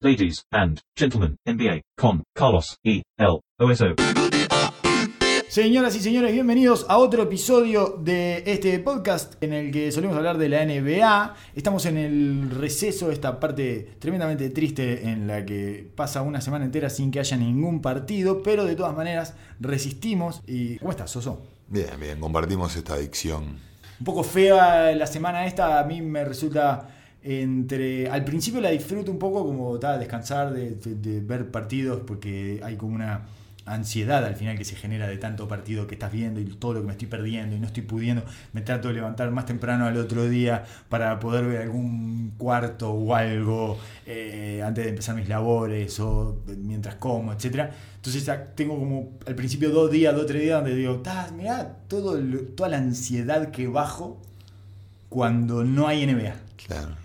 [0.00, 3.02] Ladies and gentlemen, NBA con Carlos E.
[3.16, 3.40] L.
[3.58, 3.96] OSO.
[5.48, 10.38] Señoras y señores, bienvenidos a otro episodio de este podcast en el que solemos hablar
[10.38, 11.34] de la NBA.
[11.56, 16.90] Estamos en el receso, esta parte tremendamente triste en la que pasa una semana entera
[16.90, 20.42] sin que haya ningún partido, pero de todas maneras resistimos.
[20.46, 21.42] ¿Y cómo estás, Soso?
[21.66, 23.58] Bien, bien, compartimos esta adicción.
[23.98, 28.08] Un poco fea la semana esta, a mí me resulta entre...
[28.08, 32.60] Al principio la disfruto un poco como tal, descansar, de, de- de ver partidos, porque
[32.62, 33.26] hay como una
[33.66, 36.80] ansiedad al final que se genera de tanto partido que estás viendo y todo lo
[36.80, 38.24] que me estoy perdiendo y no estoy pudiendo.
[38.54, 43.14] Me trato de levantar más temprano al otro día para poder ver algún cuarto o
[43.14, 47.70] algo eh, antes de empezar mis labores o mientras como, etcétera.
[47.96, 52.18] Entonces tengo como al principio dos días, dos tres días donde digo, "Tas, mirá todo
[52.56, 54.18] toda la ansiedad que bajo
[55.10, 56.36] cuando no hay NBA.
[56.66, 56.96] Claro.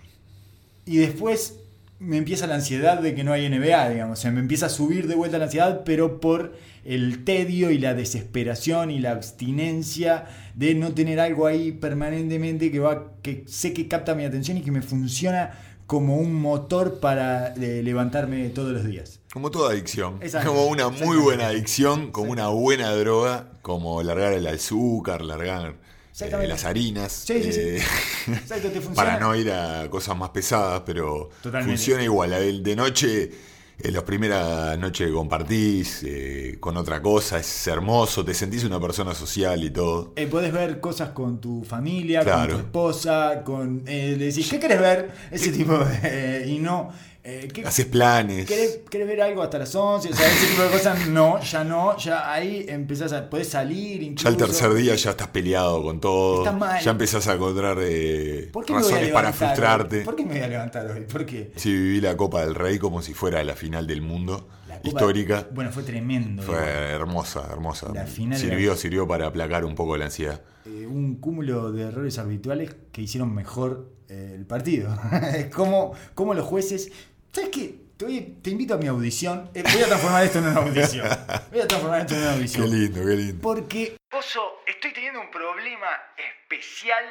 [0.86, 1.58] Y después
[1.98, 4.18] me empieza la ansiedad de que no hay NBA, digamos.
[4.18, 6.54] O sea, me empieza a subir de vuelta la ansiedad, pero por
[6.84, 12.78] el tedio y la desesperación y la abstinencia de no tener algo ahí permanentemente que
[12.78, 17.54] va, que sé que capta mi atención y que me funciona como un motor para
[17.54, 19.20] eh, levantarme todos los días.
[19.32, 20.18] Como toda adicción.
[20.20, 20.50] Exacto.
[20.50, 25.74] Como una muy buena adicción, como una buena droga, como largar el azúcar, largar
[26.20, 27.12] eh, las harinas.
[27.12, 27.60] Sí, sí, sí.
[27.60, 27.82] eh,
[28.28, 28.94] Exacto, te funciona.
[28.94, 31.76] para no ir a cosas más pesadas, pero Totalmente.
[31.76, 32.62] funciona igual.
[32.62, 33.30] De noche,
[33.80, 38.78] en las primeras noches que compartís eh, con otra cosa, es hermoso, te sentís una
[38.80, 40.12] persona social y todo.
[40.16, 42.52] Eh, podés ver cosas con tu familia, Claro.
[42.52, 43.82] con tu esposa, con...
[43.86, 45.10] Eh, le decís, ¿qué querés ver?
[45.30, 46.44] Ese tipo de...
[46.46, 46.92] y no...
[47.24, 48.46] eh, ¿qué- Haces planes.
[48.46, 50.10] ¿Querés, querés ver algo hasta las 11?
[50.10, 53.30] O sea, ese tipo de cosas, no, ya no, ya ahí empezás a...
[53.30, 54.24] Podés salir incluso.
[54.24, 56.38] Ya el tercer día ya estás peleado con todo.
[56.44, 56.82] Estás mal.
[56.84, 59.34] Ya empezás a encontrar eh, ¿Por qué me voy a razones para hoy?
[59.34, 60.00] frustrarte.
[60.02, 61.00] ¿Por qué me voy a levantar hoy?
[61.10, 61.50] ¿Por qué?
[61.56, 64.88] Sí, viví la Copa del Rey como si fuera la final del mundo, La Copa-
[64.88, 65.48] histórica.
[65.52, 66.42] Bueno, fue tremendo.
[66.42, 66.68] Fue igual.
[66.68, 67.90] hermosa, hermosa.
[67.94, 70.42] La final sirvió, sirvió para aplacar un poco la ansiedad.
[70.66, 74.94] Eh, un cúmulo de errores habituales que hicieron mejor el partido.
[75.54, 76.92] Como, como los jueces...
[77.34, 77.74] ¿Sabes qué?
[77.96, 79.50] Te, voy- te invito a mi audición.
[79.54, 81.08] Eh, voy a transformar esto en una audición.
[81.50, 82.70] Voy a transformar esto en una Qué audición.
[82.70, 83.42] lindo, qué lindo.
[83.42, 87.04] Porque, Oso, estoy teniendo un problema especial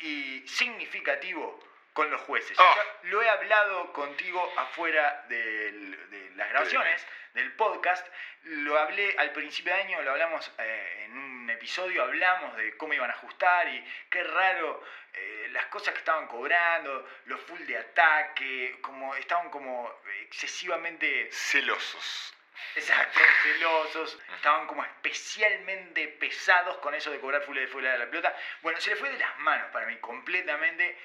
[0.00, 1.58] y significativo
[1.98, 2.56] con los jueces.
[2.56, 7.04] Ya lo he hablado contigo afuera del- de las grabaciones,
[7.34, 8.06] del podcast.
[8.44, 12.94] Lo hablé al principio de año, lo hablamos eh, en un episodio, hablamos de cómo
[12.94, 14.80] iban a ajustar y qué raro
[15.12, 19.92] eh, las cosas que estaban cobrando, los full de ataque, como estaban como
[20.22, 22.32] excesivamente Celosos.
[22.76, 28.06] Exacto, celosos, estaban como especialmente pesados con eso de cobrar full de fuera de la
[28.06, 28.36] pelota.
[28.62, 30.96] Bueno, se le fue de las manos para mí completamente.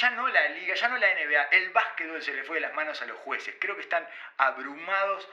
[0.00, 2.74] Ya no la liga, ya no la NBA, el básquetbol se le fue de las
[2.74, 3.54] manos a los jueces.
[3.60, 4.06] Creo que están
[4.38, 5.28] abrumados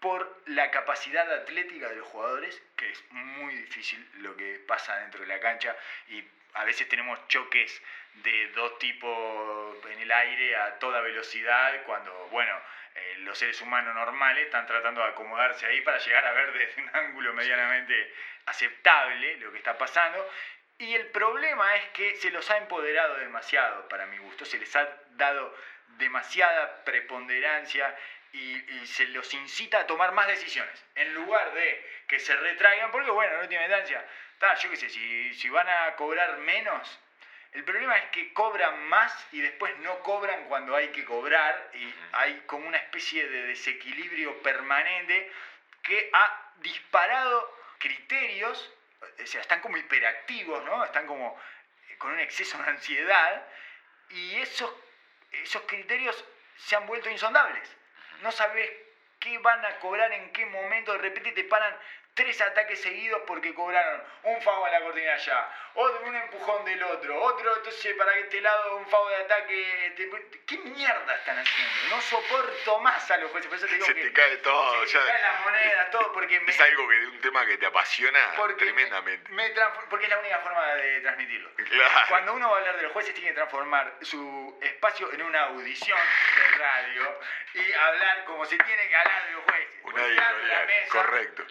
[0.00, 5.20] por la capacidad atlética de los jugadores, que es muy difícil lo que pasa dentro
[5.20, 5.76] de la cancha
[6.08, 6.24] y
[6.54, 7.82] a veces tenemos choques
[8.14, 12.58] de dos tipos en el aire a toda velocidad cuando, bueno,
[12.94, 16.82] eh, los seres humanos normales están tratando de acomodarse ahí para llegar a ver desde
[16.82, 18.14] un ángulo medianamente
[18.46, 20.28] aceptable lo que está pasando.
[20.80, 24.74] Y el problema es que se los ha empoderado demasiado, para mi gusto, se les
[24.74, 25.54] ha dado
[25.98, 27.94] demasiada preponderancia
[28.32, 32.90] y, y se los incita a tomar más decisiones, en lugar de que se retraigan,
[32.90, 34.02] porque bueno, no tiene instancia,
[34.32, 36.98] está, yo qué sé, si, si van a cobrar menos,
[37.52, 41.94] el problema es que cobran más y después no cobran cuando hay que cobrar y
[42.12, 45.30] hay como una especie de desequilibrio permanente
[45.82, 50.84] que ha disparado criterios, o sea, están como hiperactivos, ¿no?
[50.84, 51.40] Están como
[51.88, 53.46] eh, con un exceso de ansiedad
[54.10, 54.72] y esos,
[55.32, 56.24] esos criterios
[56.56, 57.68] se han vuelto insondables.
[58.22, 58.70] No sabes
[59.18, 61.76] qué van a cobrar, en qué momento, de repente te paran
[62.14, 66.82] tres ataques seguidos porque cobraron un foul en la cortina allá, otro, un empujón del
[66.82, 69.94] otro, otro, entonces para este lado un foul de ataque.
[69.96, 70.10] te-
[70.46, 71.72] ¿Qué mierda están haciendo?
[71.94, 74.84] No soporto más a los jueces, por eso te digo Se que te cae todo,
[74.86, 77.56] se ya- caen las monedas, todo, porque me, Es algo que de un tema que
[77.56, 79.30] te apasiona tremendamente.
[79.32, 79.50] me
[79.88, 81.50] porque es la única forma de transmitirlo.
[81.54, 82.06] Claro.
[82.08, 85.42] Cuando uno va a hablar de los jueces, tiene que transformar su espacio en una
[85.44, 87.20] audición de radio
[87.54, 89.68] y hablar como se tiene que hablar de los jueces.
[89.82, 91.44] Una la mesa, correcto.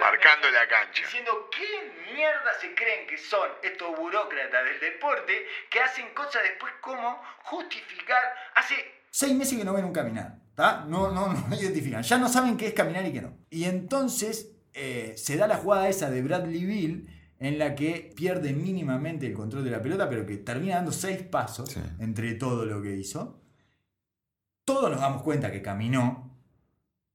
[0.00, 1.02] Marcando la cancha.
[1.02, 6.72] Diciendo qué mierda se creen que son estos burócratas del deporte que hacen cosas después
[6.80, 8.22] como justificar.
[8.54, 8.74] Hace
[9.10, 10.36] seis meses que no ven un caminar.
[10.54, 10.84] ¿tá?
[10.86, 12.02] No, no, no identifican.
[12.02, 13.36] Ya no saben qué es caminar y qué no.
[13.50, 17.08] Y entonces eh, se da la jugada esa de Bradley Bill
[17.38, 21.22] en la que pierde mínimamente el control de la pelota, pero que termina dando seis
[21.22, 21.80] pasos Sí.
[21.98, 23.40] entre todo lo que hizo.
[24.64, 26.31] todos nos damos cuenta que caminó.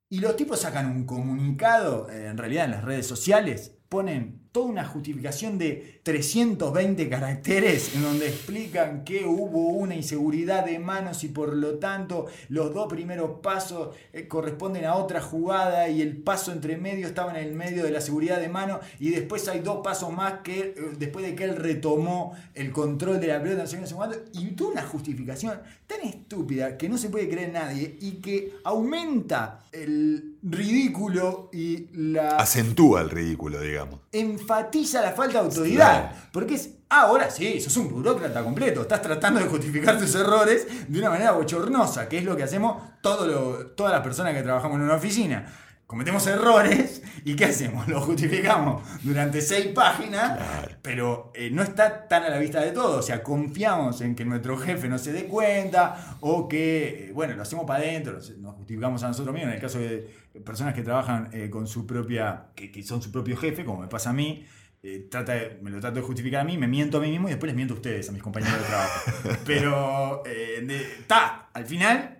[0.09, 4.67] Y los tipos sacan un comunicado, eh, en realidad en las redes sociales, ponen toda
[4.67, 11.27] una justificación de 320 caracteres en donde explican que hubo una inseguridad de manos y
[11.27, 16.51] por lo tanto los dos primeros pasos eh, corresponden a otra jugada y el paso
[16.51, 19.81] entre medio estaba en el medio de la seguridad de mano y después hay dos
[19.83, 23.85] pasos más que eh, después de que él retomó el control de la pelota no
[23.85, 28.13] sé cuánto, y toda una justificación tan estúpida que no se puede creer nadie y
[28.13, 33.99] que aumenta el ridículo y la Acentúa el ridículo, digamos.
[34.11, 36.09] enfatiza la falta de autoridad.
[36.11, 36.27] Claro.
[36.31, 38.81] Porque es, ah, ahora sí, sos un burócrata completo.
[38.81, 42.81] Estás tratando de justificar tus errores de una manera bochornosa, que es lo que hacemos
[43.01, 45.45] todo lo- todas las personas que trabajamos en una oficina.
[45.87, 47.87] Cometemos errores y ¿qué hacemos?
[47.87, 50.75] Lo justificamos durante seis páginas, Claro.
[50.81, 52.97] pero eh, no está tan a la vista de todos.
[52.97, 57.35] O sea, confiamos en que nuestro jefe no se dé cuenta o que, eh, bueno,
[57.35, 59.49] lo hacemos para adentro, nos justificamos a nosotros mismos.
[59.49, 60.13] En el caso de
[60.45, 63.87] personas que trabajan eh, con su propia, que, que son su propio jefe, como me
[63.87, 64.45] pasa a mí,
[64.83, 67.29] eh, trata de- me lo trato de justificar a mí, me miento a mí mismo
[67.29, 68.99] y después les miento a ustedes, a mis compañeros de trabajo.
[69.45, 72.19] Pero, está, al final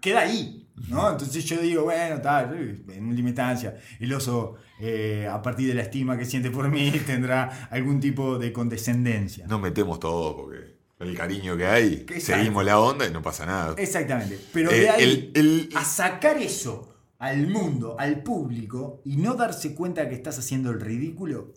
[0.00, 1.10] queda ahí, ¿no?
[1.10, 5.82] Entonces yo digo, bueno, está, en última instancia, el oso, eh, a partir de la
[5.82, 9.46] estima que siente por mí, tendrá algún tipo de condescendencia.
[9.46, 13.74] No metemos todo porque el cariño que hay, seguimos la onda y no pasa nada.
[13.78, 14.38] Exactamente.
[14.52, 16.86] Pero Eh, de ahí el- el- a sacar eso
[17.18, 21.52] al mundo, al público, y no darse cuenta que estás haciendo el ridículo,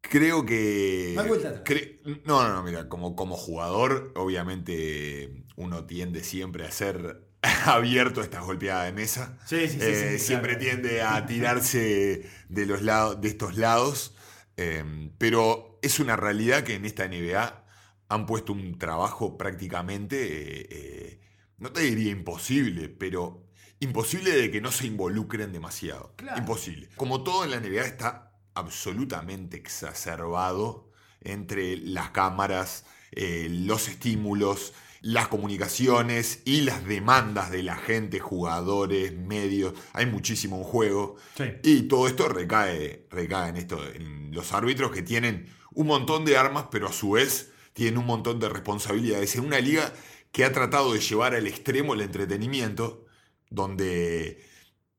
[0.00, 1.12] Creo que.
[1.16, 1.64] No hay vuelta atrás.
[1.64, 7.27] cre- no, no, no, mira, como, como jugador, obviamente uno tiende siempre a ser
[7.66, 9.38] abierto a estas golpeadas de mesa.
[9.46, 10.64] Sí, sí, sí, Eh, sí, siempre claro.
[10.64, 14.14] tiende a tirarse de, los lados, de estos lados.
[14.56, 17.64] eh, pero es una realidad que en esta NBA
[18.08, 21.20] han puesto un trabajo prácticamente, eh,
[21.58, 23.46] no te diría imposible, pero
[23.80, 26.14] imposible de que no se involucren demasiado.
[26.16, 26.38] Claro.
[26.38, 26.88] Imposible.
[26.96, 30.90] Como todo en la NBA está absolutamente exacerbado
[31.20, 39.74] entre las cámaras, los estímulos, las comunicaciones y las demandas de la gente, jugadores, medios.
[39.92, 41.16] Hay muchísimo en juego.
[41.36, 41.44] Sí.
[41.62, 46.36] Y todo esto recae, recae en, esto, en los árbitros que tienen un montón de
[46.36, 49.36] armas, pero a su vez tienen un montón de responsabilidades.
[49.36, 49.92] En una liga
[50.32, 53.06] que ha tratado de llevar al extremo el entretenimiento,
[53.50, 54.44] donde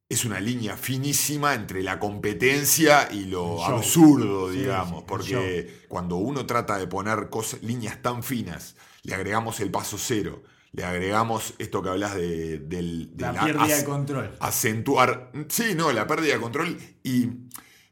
[0.07, 6.77] es una línea finísima entre la competencia y lo absurdo, digamos, porque cuando uno trata
[6.79, 11.89] de poner cosas, líneas tan finas, le agregamos el paso cero, le agregamos esto que
[11.89, 14.37] hablas de, del, de La la pérdida de control.
[14.39, 17.27] acentuar, sí, no, la pérdida de control y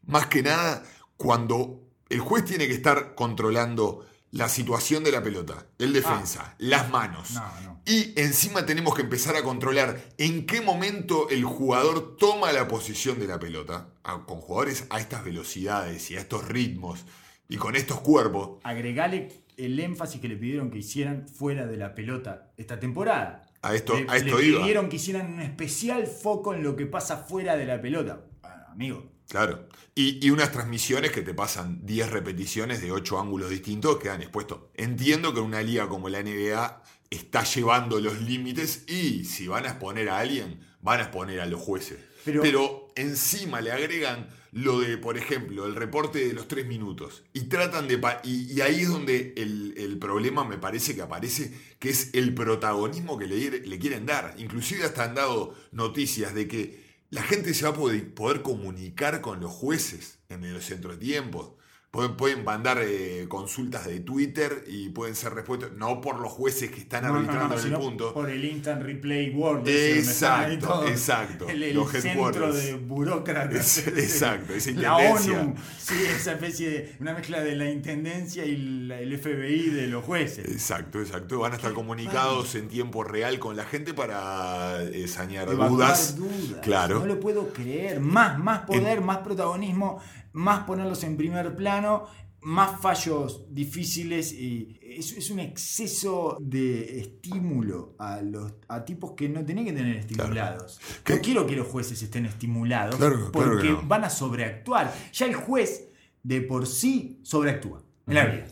[0.05, 0.83] más que nada
[1.15, 6.89] cuando el juez tiene que estar controlando la situación de la pelota, el defensa, las
[6.89, 7.31] manos.
[7.31, 7.81] No, no.
[7.85, 13.19] Y encima tenemos que empezar a controlar en qué momento el jugador toma la posición
[13.19, 13.87] de la pelota.
[14.25, 17.05] Con jugadores a estas velocidades y a estos ritmos
[17.49, 18.59] y con estos cuerpos.
[18.63, 23.45] Agregale el énfasis que le pidieron que hicieran fuera de la pelota esta temporada.
[23.61, 24.61] A esto, le, a esto le iba.
[24.61, 28.21] pidieron que hicieran un especial foco en lo que pasa fuera de la pelota.
[28.43, 29.67] Ah, amigo, Claro.
[29.93, 34.59] Y, y unas transmisiones que te pasan 10 repeticiones de 8 ángulos distintos quedan expuestos.
[34.75, 39.69] Entiendo que una liga como la NBA está llevando los límites y si van a
[39.71, 41.97] exponer a alguien, van a exponer a los jueces.
[42.23, 47.23] Pero- Pero, encima le agregan lo de, por ejemplo, el reporte de los 3 minutos.
[47.33, 48.01] Y tratan de...
[48.23, 52.33] Y, y ahí es donde el, el problema me parece que aparece, que es el
[52.33, 54.35] protagonismo que le, quieren dar.
[54.37, 59.39] Inclusive hasta han dado noticias de que la gente se va a poder, comunicar con
[59.39, 61.51] los jueces en los entretiempos.
[61.97, 66.69] Pueden, pueden mandar eh, consultas de Twitter y pueden ser respuestas, no por los jueces
[66.69, 68.13] que están No, arbitrando no, en el punto.
[68.13, 69.67] Por el Instant Replay World.
[69.67, 71.49] Exacto, exacto.
[71.49, 73.79] El, el Los centro de burócratas.
[73.79, 75.41] Es- exacto, esa La intendencia.
[75.41, 75.55] ONU.
[75.79, 76.95] Sí, esa especie de.
[76.99, 80.45] Una mezcla de la intendencia y la- el FBI de los jueces.
[80.51, 81.39] Exacto, exacto.
[81.39, 86.15] Van a estar comunicados en tiempo real con la gente para eh, sanear Evacuar dudas.
[86.15, 86.61] dudas.
[86.61, 86.99] Claro.
[86.99, 87.99] No lo puedo creer.
[88.01, 89.99] Más, más poder, más protagonismo,
[90.37, 92.05] más ponerlos en primer plano,
[92.41, 99.27] más fallos difíciles y es, es un exceso de estímulo a los a tipos que
[99.27, 100.79] no tenían que tener estimulados.
[101.09, 103.81] No quiero que los jueces estén estimulados Claro, porque no.
[103.83, 104.93] van a sobreactuar.
[105.11, 105.89] Ya el juez
[106.21, 108.47] de por sí sobreactúa en la vida.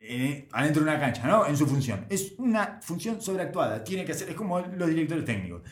[0.00, 1.46] Eh, adentro de una cancha, ¿no?
[1.46, 2.06] En su función.
[2.08, 3.82] Es una función sobreactuada.
[3.84, 5.62] Tiene que hacer, es como los directores técnicos.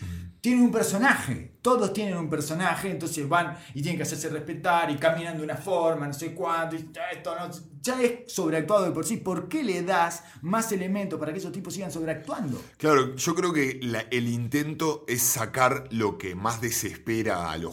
[0.44, 1.56] Tienen un personaje.
[1.62, 5.56] Todos tienen un personaje, entonces van y tienen que hacerse respetar y caminan de una
[5.56, 6.76] forma, no sé cuánto.
[6.76, 9.16] y esto no- ya es sobreactuado de por sí.
[9.16, 12.62] ¿Por qué le das más elementos para que esos tipos sigan sobreactuando?
[12.76, 17.72] Claro, yo creo que el intento es sacar lo que más desespera a los,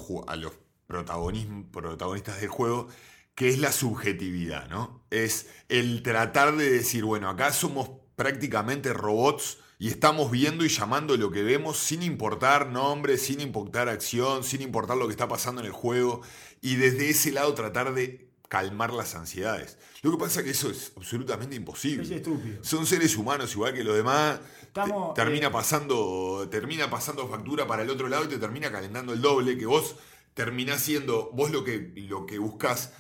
[0.88, 2.88] protagonistas del juego,
[3.36, 5.04] que es la subjetividad, ¿no?
[5.10, 11.18] Es el tratar de decir, bueno, acá somos prácticamente robots y estamos viendo y llamando
[11.18, 15.60] lo que vemos sin importar nombres, sin importar acción, sin importar lo que está pasando
[15.62, 16.22] en el juego,
[16.62, 19.80] y desde ese lado tratar de calmar las ansiedades.
[20.04, 22.04] Lo que pasa es que eso es absolutamente imposible.
[22.04, 22.64] Es estúpido.
[22.64, 24.40] Son seres humanos igual que los demás.
[24.62, 28.72] Estamos, Te- termina eh, pasando termina pasando factura para el otro lado y te termina
[28.72, 29.96] calentando el doble que vos
[30.36, 32.94] terminás siendo vos lo que lo que buscas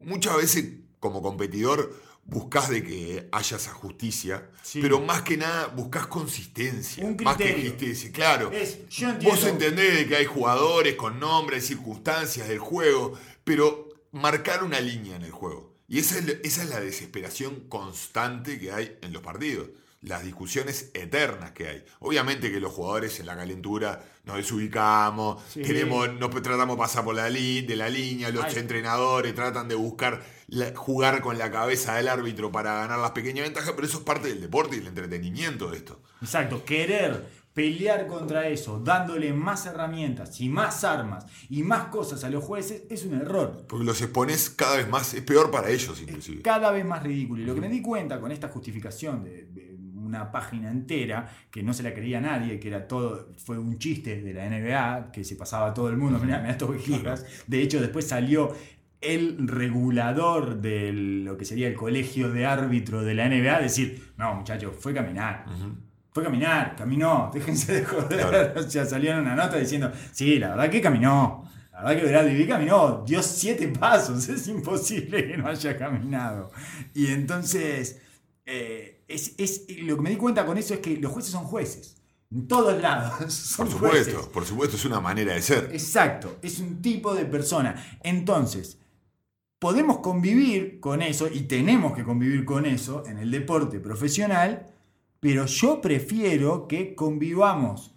[0.00, 4.80] muchas veces como competidor buscas de que haya esa justicia Sí.
[4.80, 9.08] pero más que nada buscas consistencia Un más que justicia claro Es, yo.
[9.22, 15.16] Vos entendés de que hay jugadores con nombres, circunstancias del juego, pero marcar una línea
[15.16, 15.74] en el juego.
[15.88, 19.68] Y esa es, esa es la desesperación constante que hay en los partidos.
[20.02, 21.84] Las discusiones eternas que hay.
[21.98, 25.60] Obviamente que los jugadores en la calentura nos desubicamos, Sí.
[25.62, 28.54] queremos, nos tratamos de pasar por la li- de la línea, los Ay.
[28.56, 33.44] entrenadores tratan de buscar la- jugar con la cabeza del árbitro para ganar las pequeñas
[33.44, 36.00] ventajas, pero eso es parte del deporte y el entretenimiento de esto.
[36.22, 42.30] Exacto, querer pelear contra eso, dándole más herramientas y más armas y más cosas a
[42.30, 43.66] los jueces es un error.
[43.68, 46.42] Porque los expones cada vez más, es peor para ellos inclusive.
[46.42, 47.42] Cada vez más ridículo.
[47.42, 49.69] Y lo que me di cuenta con esta justificación de, de
[50.10, 54.20] una página entera, que no se la creía nadie, que era todo, fue un chiste
[54.20, 57.24] de la NBA, que se pasaba a todo el mundo, mirá, mirá estos gigas.
[57.46, 58.52] De hecho, después salió
[59.00, 64.12] el regulador de lo que sería el colegio de árbitro de la NBA a decir,
[64.18, 65.46] no muchachos, fue caminar.
[66.12, 68.26] Fue caminar, caminó, déjense de joder.
[68.26, 68.52] Claro.
[68.60, 71.48] O sea, salieron una nota diciendo, sí, la verdad que caminó.
[71.72, 76.50] La verdad que Bradley caminó, dio siete pasos, es imposible que no haya caminado.
[76.94, 78.02] Y entonces,
[78.50, 81.44] eh, es, es- lo que me di cuenta con eso es que los jueces son
[81.44, 81.96] jueces.
[82.32, 84.32] En todos lados son Por supuesto, jueces.
[84.32, 85.70] por supuesto, es una manera de ser.
[85.72, 87.98] Exacto, es un tipo de persona.
[88.02, 88.78] Entonces,
[89.58, 94.66] podemos convivir con eso y tenemos que convivir con eso en el deporte profesional,
[95.20, 97.92] pero yo prefiero que convivamos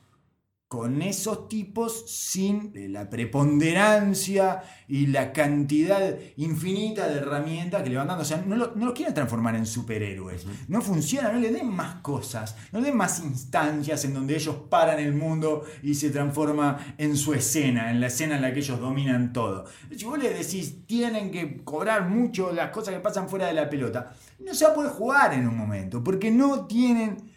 [0.73, 7.97] con esos tipos sin eh, la preponderancia y la cantidad infinita de herramientas que le
[7.97, 8.23] van dando.
[8.23, 10.47] O sea, no lo, no lo quieren transformar en superhéroes.
[10.67, 14.55] No funciona, no le den más cosas, no le den más instancias en donde ellos
[14.67, 18.61] paran el mundo y se transforma en su escena, en la escena en la que
[18.61, 19.65] ellos dominan todo.
[19.95, 23.69] Si vos le decís, tienen que cobrar mucho las cosas que pasan fuera de la
[23.69, 27.31] pelota, no se va a poder jugar en un momento, porque no tienen...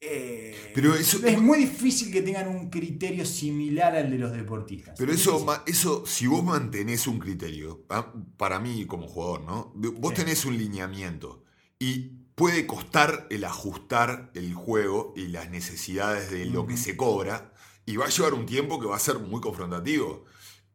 [0.00, 4.94] eh, Pero eso- es muy difícil que tengan un criterio similar al de los deportistas.
[4.98, 7.84] Pero Es eso, ma- eso, si vos mantenés un criterio,
[8.36, 9.72] para mí como jugador, ¿no?
[9.74, 10.22] Vos Sí.
[10.22, 11.42] tenés un lineamiento
[11.80, 17.52] y puede costar el ajustar el juego y las necesidades de lo que se cobra
[17.84, 20.24] y va a llevar un tiempo que va a ser muy confrontativo.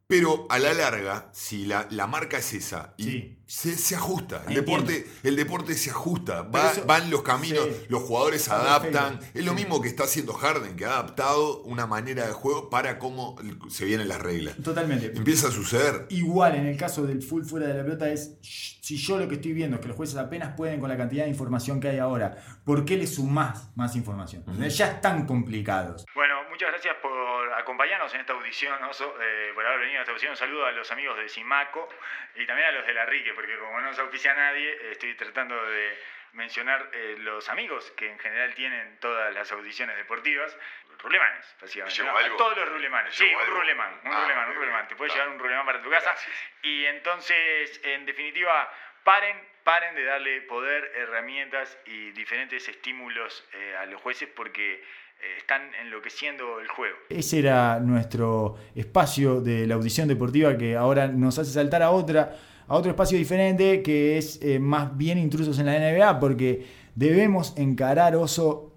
[0.05, 3.37] Pero a la larga, si la, la marca es esa y Sí.
[3.53, 4.81] Se, se ajusta, el Entiendo.
[4.87, 7.85] deporte, el deporte se ajusta, va- eso- van los caminos, sí.
[7.87, 9.19] los jugadores adaptan.
[9.35, 12.97] Es lo mismo que está haciendo Harden, que ha adaptado una manera de juego para
[12.97, 13.35] cómo
[13.69, 14.55] se vienen las reglas.
[14.63, 15.11] Totalmente.
[15.15, 16.07] Empieza a suceder.
[16.09, 19.35] Igual en el caso del full fuera de la pelota es, si yo lo que
[19.35, 21.99] estoy viendo es que los jueces apenas pueden con la cantidad de información que hay
[21.99, 24.43] ahora, ¿por qué le sumás más información?
[24.47, 24.63] Ujú.
[24.63, 26.05] Ya están complicados.
[26.15, 30.11] Bueno, muchas gracias por acompañarnos en esta audición, Oso, eh, por haber venido a esta
[30.11, 30.31] audición.
[30.31, 31.87] Un saludo a los amigos de Simaco
[32.35, 35.15] y también a los de la Rique, porque como no se auspicia nadie, eh, estoy
[35.15, 35.97] tratando de
[36.31, 40.55] mencionar eh, los amigos que en general tienen todas las audiciones deportivas.
[40.99, 42.01] Rulemanes, básicamente.
[42.03, 42.17] ¿Me ¿no?
[42.17, 42.37] algo?
[42.37, 43.13] Todos los rulemanes.
[43.13, 44.87] Sí, ¿Me llevo un rulemán, un Ah, rulemán, un rulemán.
[44.87, 46.11] Te puede llevar un rulemán para tu casa.
[46.11, 46.35] Gracias.
[46.61, 48.71] Y entonces, en definitiva,
[49.03, 55.35] paren, paren de darle poder, herramientas y diferentes estímulos eh, a los jueces porque eh,
[55.37, 56.97] están enloqueciendo el juego.
[57.09, 62.33] Ese era nuestro espacio de la audición deportiva que ahora nos hace saltar a otra
[62.67, 66.65] a otro espacio diferente que es eh, más bien intrusos en la NBA porque
[66.95, 68.73] debemos encarar oso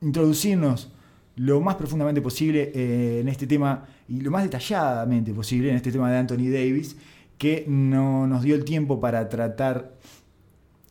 [0.00, 0.92] introducirnos
[1.36, 5.92] lo más profundamente posible eh, en este tema y lo más detalladamente posible en este
[5.92, 6.96] tema de Anthony Davis
[7.38, 9.94] que no nos dio el tiempo para tratar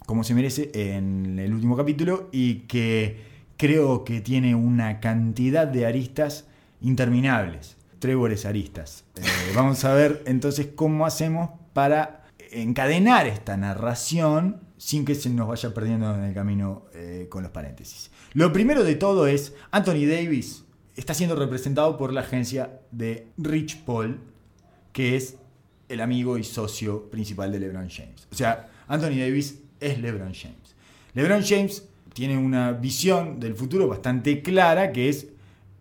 [0.06, 5.86] como se merece en el último capítulo y que creo que tiene una cantidad de
[5.86, 6.48] aristas
[6.82, 7.78] interminables.
[8.00, 9.06] Trébores aristas.
[9.16, 9.22] Eh,
[9.56, 15.74] vamos a ver entonces cómo hacemos para encadenar esta narración sin que se nos vaya
[15.74, 18.10] perdiendo en el camino eh, con los paréntesis.
[18.34, 20.64] Lo primero de todo es, Anthony Davis
[20.96, 24.20] está siendo representado por la agencia de Rich Paul,
[24.92, 25.38] que es
[25.88, 28.28] el amigo y socio principal de LeBron James.
[28.32, 30.76] O sea, Anthony Davis es LeBron James.
[31.14, 35.28] LeBron James tiene una visión del futuro bastante clara, que es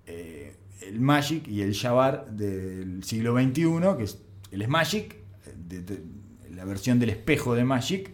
[0.06, 4.18] eh, el Magic y el Jabbar del siglo XXI, que es
[4.50, 5.19] el Magic,
[5.70, 6.02] de- de-
[6.54, 8.10] la versión del espejo de Magic,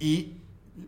[0.00, 0.32] y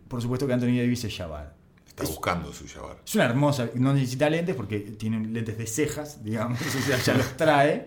[0.08, 1.54] por supuesto que Anthony Davis es Jabbar.
[1.86, 2.98] Está buscando su Jabbar.
[3.06, 7.14] Es una hermosa, no necesita lentes porque tiene lentes de cejas, digamos, o sea, ya
[7.14, 7.86] los trae.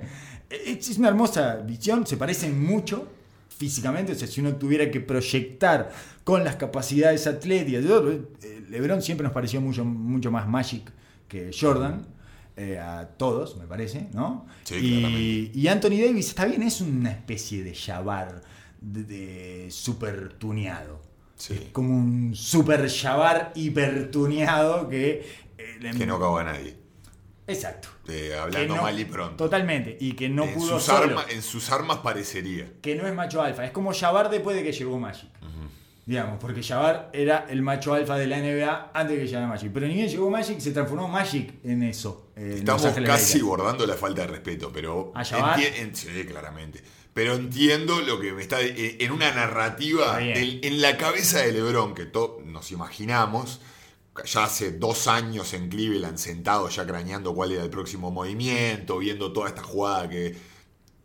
[0.50, 3.08] Es es una hermosa visión, se parecen mucho
[3.58, 5.91] físicamente, o sea, si uno tuviera que proyectar
[6.24, 10.91] con las capacidades atléticas, eh, LeBron siempre nos pareció mucho, mucho más Magic
[11.27, 12.05] que Jordan,
[12.62, 14.46] eh, a todos, me parece, ¿no?
[14.63, 18.41] Sí, y, Anthony Davis, está bien, es una especie de Jabbar
[18.80, 21.01] de, de super tuneado.
[21.36, 21.53] Sí.
[21.53, 25.25] Es como un super Jabbar hipertuneado que...
[25.58, 26.77] eh, Que no caga a nadie.
[27.48, 27.89] Exacto.
[28.08, 29.36] Eh, hablando no- mal y pronto.
[29.46, 29.98] Totalmente.
[30.00, 31.00] Y que no en, pudo sus solo.
[31.20, 32.72] armas, en sus armas parecería.
[32.82, 33.65] Que no es macho alfa.
[33.65, 35.30] Es como Jabbar después de que llegó Magic.
[36.05, 39.72] Digamos, porque Jabbar era el macho alfa de la NBA antes de que llegara Magic.
[39.72, 42.31] Pero ni bien llegó Magic, se transformó Magic en eso.
[42.36, 43.41] eh, en Estamos casi Lakers.
[43.43, 45.12] bordando la falta de respeto, pero.
[45.15, 45.22] ¿A
[45.62, 46.81] en- sí, claramente.
[47.13, 48.62] Pero entiendo lo que me está.
[48.62, 53.62] En en una narrativa, del- en la cabeza de Lebron, que to- nos imaginamos,
[54.25, 59.31] ya hace dos años en Cleveland, sentado ya craneando cuál era el próximo movimiento, viendo
[59.34, 60.36] toda esta jugada que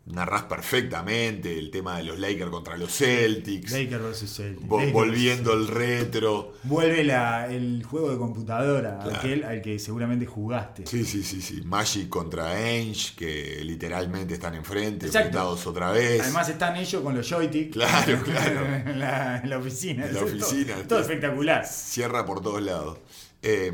[0.07, 4.67] narrás perfectamente, el tema de los Lakers contra los Celtics, Lakers versus Celtics.
[4.93, 6.53] volviendo el retro.
[6.63, 9.17] Vuelve la- el juego de computadora, Claro.
[9.17, 10.85] aquel al que seguramente jugaste.
[10.85, 11.61] Sí, sí, sí, sí.
[11.65, 16.21] Magic contra Ainge, que literalmente están enfrente, enfrentados otra vez.
[16.21, 17.73] Además están ellos con los joysticks.
[17.73, 18.65] Claro, claro.
[18.65, 20.05] en, la, en la oficina.
[20.05, 21.01] En la todo- oficina, Todo, sí.
[21.03, 21.65] espectacular.
[21.67, 22.97] cierra por todos lados.
[23.41, 23.71] Eh,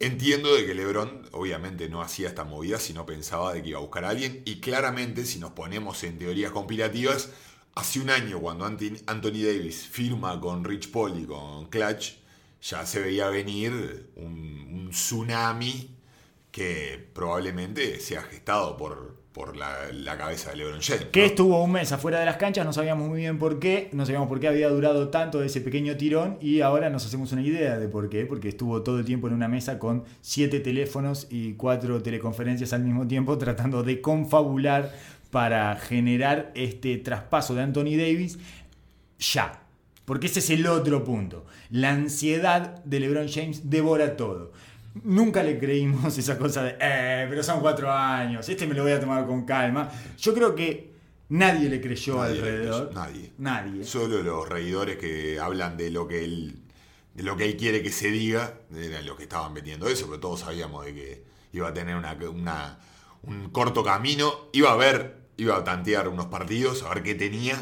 [0.00, 3.78] entiendo de que LeBron obviamente no hacía esta movida si no pensaba de que iba
[3.78, 7.30] a buscar a alguien y claramente si nos ponemos en teorías conspirativas,
[7.74, 12.14] hace un año cuando Anthony Davis firma con Rich Paul y con Clutch,
[12.62, 15.96] ya se veía venir un, un tsunami
[16.50, 21.06] que probablemente sea gestado por, por la, la cabeza de LeBron James.
[21.06, 24.04] Que estuvo un mes afuera de las canchas, no sabíamos muy bien por qué, no
[24.04, 27.78] sabíamos por qué había durado tanto ese pequeño tirón y ahora nos hacemos una idea
[27.78, 31.54] de por qué, porque estuvo todo el tiempo en una mesa con siete teléfonos y
[31.54, 34.92] cuatro teleconferencias al mismo tiempo tratando de confabular
[35.30, 38.38] para generar este traspaso de Anthony Davis
[39.18, 39.62] ya.
[40.04, 41.44] Porque ese es el otro punto.
[41.68, 44.52] La ansiedad de LeBron James devora todo.
[45.04, 48.92] Nunca le creímos esa cosa de, eh, pero son cuatro años, este me lo voy
[48.92, 49.90] a tomar con calma.
[50.18, 50.92] Yo creo que
[51.28, 52.86] nadie le creyó Nadie le alrededor.
[52.88, 53.32] creyó, nadie.
[53.38, 53.84] Nadie.
[53.84, 56.62] Solo los reidores que hablan de lo que él,
[57.14, 60.18] de lo que él quiere que se diga, eran los que estaban metiendo eso, pero
[60.20, 62.78] todos sabíamos de que iba a tener una, una-
[63.22, 67.56] un corto camino, iba a ver, iba a tantear unos partidos, a ver qué tenía,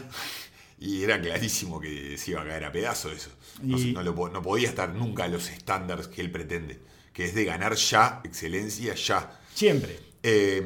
[0.79, 3.31] y era clarísimo que se iba a caer a pedazos eso.
[3.63, 6.31] No, Y- se- no lo po- no podía estar nunca a los estándares que él
[6.31, 6.81] pretende,
[7.17, 9.41] que es de ganar ya, excelencia ya.
[9.55, 9.99] Siempre.
[10.23, 10.63] Eh,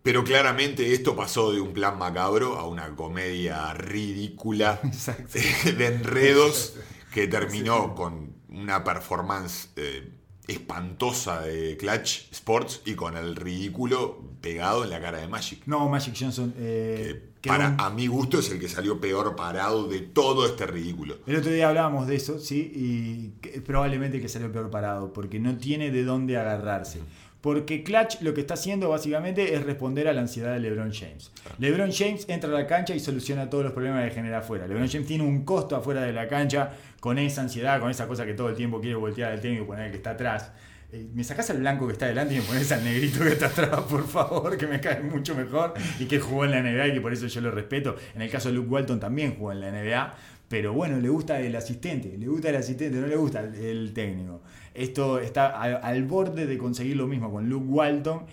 [0.00, 5.40] pero claramente esto pasó de un plan macabro a una comedia ridícula Exacto.
[5.76, 6.74] de enredos
[7.12, 10.08] que terminó con una performance eh,
[10.46, 15.66] espantosa de Clutch Sports y con el ridículo pegado en la cara de Magic.
[15.66, 16.54] No, Magic Johnson.
[16.58, 21.18] eh, para, a mi gusto es el que salió peor parado de todo este ridículo.
[21.26, 25.38] El otro día hablábamos de eso, sí, y probablemente el que salió peor parado, porque
[25.38, 27.00] no tiene de dónde agarrarse.
[27.42, 31.32] Porque Clutch lo que está haciendo básicamente es responder a la ansiedad de LeBron James.
[31.58, 34.68] LeBron James entra a la cancha y soluciona todos los problemas que genera afuera.
[34.68, 38.24] LeBron James tiene un costo afuera de la cancha con esa ansiedad, con esa cosa
[38.24, 40.52] que todo el tiempo quiere voltear al técnico y poner al que está atrás.
[40.92, 43.46] Eh, me sacás al blanco que está delante y me pones al negrito que está
[43.46, 46.92] atrás, por favor, que me cae mucho mejor y que jugó en la NBA y
[46.92, 47.96] que por eso yo lo respeto.
[48.14, 50.14] En el caso de Luke Walton también jugó en la NBA,
[50.48, 53.92] pero bueno, le gusta el asistente, le gusta el asistente, no le gusta el, el
[53.94, 54.42] técnico.
[54.74, 58.26] Esto está al, al borde de conseguir lo mismo con Luke Walton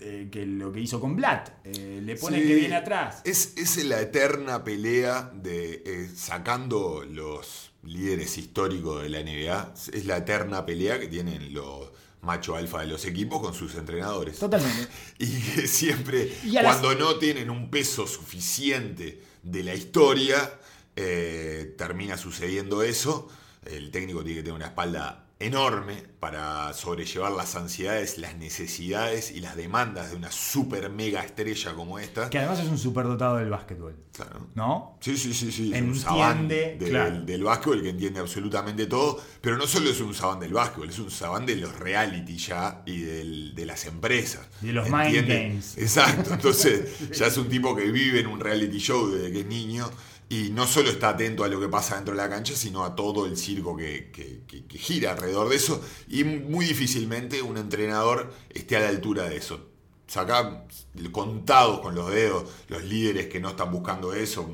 [0.00, 1.50] eh, que lo que hizo con Blatt.
[1.64, 3.20] Eh, le pone Sí, que viene atrás.
[3.26, 9.74] Es, es la eterna pelea de sacando los líderes históricos de la NBA.
[9.92, 11.88] Es la eterna pelea que tienen los
[12.20, 14.38] macho alfa de los equipos con sus entrenadores.
[14.38, 14.88] Totalmente.
[15.18, 20.58] Y que siempre, Y a las- cuando no tienen un peso suficiente de la historia,
[20.96, 23.28] eh, termina sucediendo eso.
[23.64, 29.40] El técnico tiene que tener una espalda enorme para sobrellevar las ansiedades, las necesidades y
[29.40, 32.28] las demandas de una super mega estrella como esta.
[32.28, 33.94] Que además es un superdotado del básquetbol.
[34.12, 34.48] Claro.
[34.56, 34.98] ¿No?
[35.00, 35.72] Sí, sí, sí, sí.
[35.72, 37.20] Es un sabán del, claro.
[37.22, 39.22] del básquetbol que entiende absolutamente todo.
[39.40, 42.82] Pero no solo es un sabán del básquetbol, es un sabán de los reality ya
[42.84, 44.44] y del- de las empresas.
[44.60, 45.78] De los mind games.
[45.78, 46.34] Exacto.
[46.34, 49.88] Entonces, ya es un tipo que vive en un reality show desde que es niño.
[50.30, 52.94] Y no solo está atento a lo que pasa dentro de la cancha, sino a
[52.94, 55.80] todo el circo que, que- que- que gira alrededor de eso.
[56.08, 59.66] Y muy difícilmente un entrenador esté a la altura de eso.
[60.06, 60.66] Saca
[61.12, 64.50] contados con los dedos los líderes que no están buscando eso,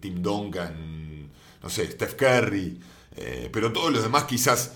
[0.00, 1.30] Tim Duncan,
[1.62, 2.78] no sé, Steph Curry,
[3.16, 4.72] eh, pero todos los demás quizás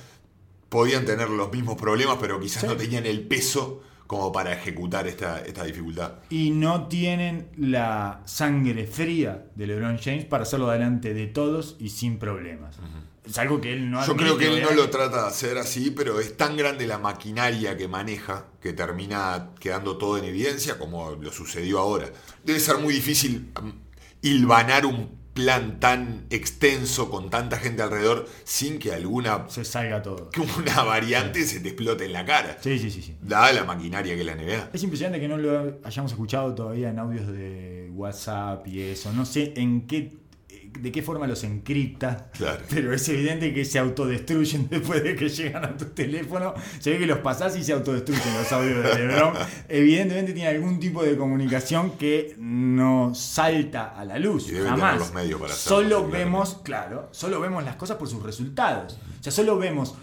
[0.68, 3.82] podían tener los mismos problemas, pero quizás no tenían el peso
[4.12, 6.16] como para ejecutar esta, esta dificultad.
[6.28, 11.88] Y no tienen la sangre fría de LeBron James para hacerlo delante de todos y
[11.88, 12.76] sin problemas.
[13.24, 15.90] Es algo que él no Yo creo que él no lo trata de hacer así,
[15.92, 21.12] pero es tan grande la maquinaria que maneja que termina quedando todo en evidencia como
[21.12, 22.10] lo sucedió ahora.
[22.44, 23.70] Debe ser muy difícil mm,
[24.20, 30.30] hilvanar un plan tan extenso con tanta gente alrededor sin que alguna Se salga todo.
[30.30, 32.58] que una variante se te explote en la cara.
[32.60, 33.16] Sí, sí, sí, sí.
[33.22, 34.70] Dada la maquinaria que es la NBA.
[34.72, 39.12] Es impresionante que no lo hayamos escuchado todavía en audios de WhatsApp y eso.
[39.12, 40.12] No sé en qué,
[40.78, 42.62] de qué forma los encripta, Claro.
[42.70, 46.54] pero es evidente que se autodestruyen después de que llegan a tu teléfono.
[46.78, 49.34] Se ve que los pasás y se autodestruyen los audios de LeBron.
[49.68, 54.50] Evidentemente tiene algún tipo de comunicación que no salta a la luz.
[54.50, 54.78] Y jamás.
[54.78, 58.98] tener los medios para hacerlo, Solo vemos, claro, solo vemos las cosas por sus resultados.
[59.20, 59.94] O sea, solo vemos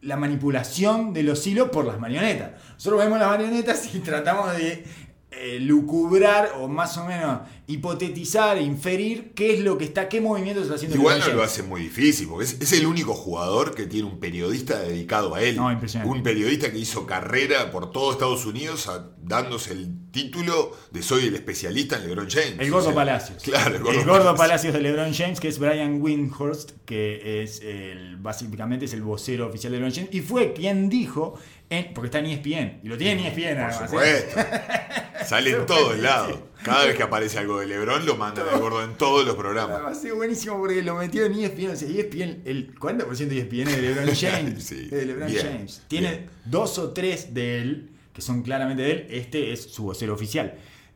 [0.00, 2.50] la manipulación de los hilos por las marionetas.
[2.74, 4.84] Nosotros vemos las marionetas y tratamos de
[5.34, 10.60] eh, lucubrar o más o menos hipotetizar, inferir qué es lo que está, qué movimiento
[10.62, 13.86] está haciendo Igual no lo hace muy difícil, porque es, es el único jugador que
[13.86, 15.56] tiene un periodista dedicado a él.
[15.56, 16.14] No, impresionante.
[16.14, 21.26] Un periodista que hizo carrera por todo Estados Unidos a- dándose el título de soy
[21.28, 22.56] el especialista en LeBron James.
[22.58, 23.42] El O Gordo sea, Palacios.
[23.42, 24.38] Claro, el Gordo, el Gordo Palacios.
[24.38, 29.46] Palacios de LeBron James, que es Brian Windhorst, que es el, básicamente es el vocero
[29.46, 31.38] oficial de LeBron James, y fue quien dijo,
[31.70, 35.01] en, porque está en ESPN, y lo tiene en ESPN Por además, ¿eh?
[35.26, 36.38] Sale en todos lados.
[36.62, 39.82] Cada vez que aparece algo de LeBron lo mandan el gordo en todos los programas.
[39.82, 41.70] Va a ser buenísimo porque lo metió en ESPN.
[41.70, 44.64] O sea, ESPN, el 40% de ESPN es de LeBron James.
[44.64, 45.82] Sí, de LeBron bien, James.
[45.88, 46.30] Tiene bien.
[46.44, 49.06] dos o tres de él, que son claramente de él.
[49.10, 50.54] Este es su vocero oficial.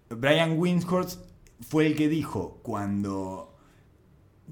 [0.09, 1.21] Brian Windhorst
[1.69, 3.57] fue el que dijo cuando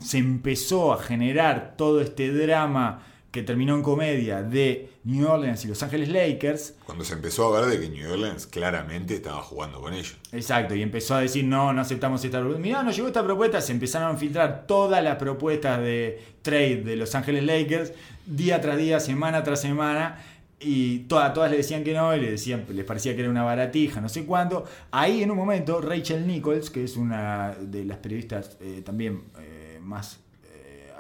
[0.01, 5.69] se empezó a generar todo este drama que terminó en comedia de New Orleans y
[5.69, 6.75] Los Ángeles Lakers.
[6.87, 10.17] Cuando se empezó a ver de que New Orleans claramente estaba jugando con ellos.
[10.33, 12.63] Exacto, y empezó a decir, no, no aceptamos esta propuesta.
[12.63, 16.97] Mirá, nos llegó esta propuesta, se empezaron a filtrar todas las propuestas de trade de
[16.97, 17.93] Los Ángeles Lakers,
[18.25, 20.19] día tras día, semana tras semana,
[20.59, 23.43] y todas, todas le decían que no, y le decían, les parecía que era una
[23.43, 24.65] baratija, no sé cuánto.
[24.91, 29.79] Ahí en un momento, Rachel Nichols, que es una de las periodistas eh, también eh,
[29.83, 30.24] más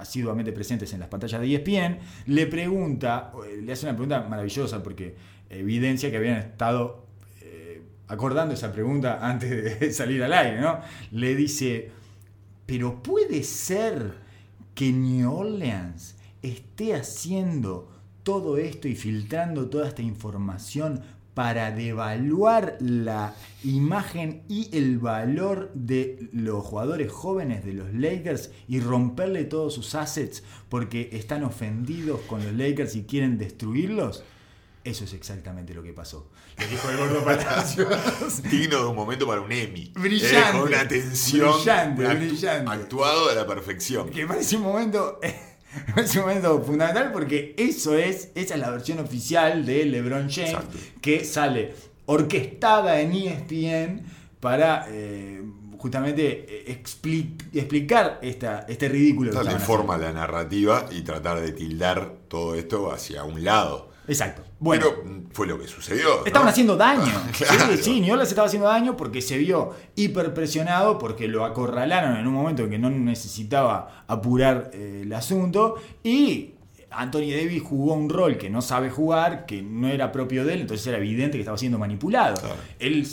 [0.04, 4.82] asiduamente presentes en las pantallas de ESPN, le pregunta, eh, le hace una pregunta maravillosa
[4.82, 5.16] porque
[5.48, 7.06] evidencia que habían estado
[7.40, 10.80] eh, acordando esa pregunta antes de salir al aire, ¿no?
[11.10, 11.90] Le dice,
[12.66, 14.12] pero puede ser
[14.74, 17.90] que New Orleans esté haciendo
[18.22, 21.02] todo esto y filtrando toda esta información
[21.34, 28.80] para devaluar la imagen y el valor de los jugadores jóvenes de los Lakers y
[28.80, 34.22] romperle todos sus assets porque están ofendidos con los Lakers y quieren destruirlos.
[34.84, 36.30] Eso es exactamente lo que pasó.
[36.58, 38.42] Le dijo el gordo Palacios.
[38.50, 39.90] Digno de un momento para un Emmy.
[39.94, 40.38] Brillante.
[40.38, 41.54] Eh, con una tensión.
[41.54, 42.70] Brillante, brillante.
[42.70, 44.10] Actuado a la perfección.
[44.10, 45.18] que parece un momento
[45.94, 50.50] parece un momento fundamental porque eso es esa es la versión oficial de LeBron James
[50.50, 50.78] Exacto.
[51.00, 51.74] que sale
[52.06, 54.02] orquestada en ESPN
[54.40, 55.42] para eh,
[55.78, 61.52] justamente eh, expli- explicar esta, este ridículo que estaban forma la narrativa y tratar de
[61.52, 63.93] tildar todo esto hacia un lado.
[64.06, 64.42] Exacto.
[64.58, 66.20] Bueno, Pero mm, fue lo que sucedió.
[66.20, 66.26] ¿no?
[66.26, 67.12] Estaban haciendo daño.
[67.36, 67.76] Claro.
[67.76, 72.34] Sí, sí, Orleans estaba haciendo daño porque se vio hiperpresionado, porque lo acorralaron en un
[72.34, 75.76] momento en que no necesitaba apurar eh, el asunto.
[76.02, 76.54] Y
[76.90, 80.60] Anthony Davis jugó un rol que no sabe jugar, que no era propio de él,
[80.62, 82.36] entonces era evidente que estaba siendo manipulado.
[82.36, 82.56] Claro.
[82.78, 83.06] Él,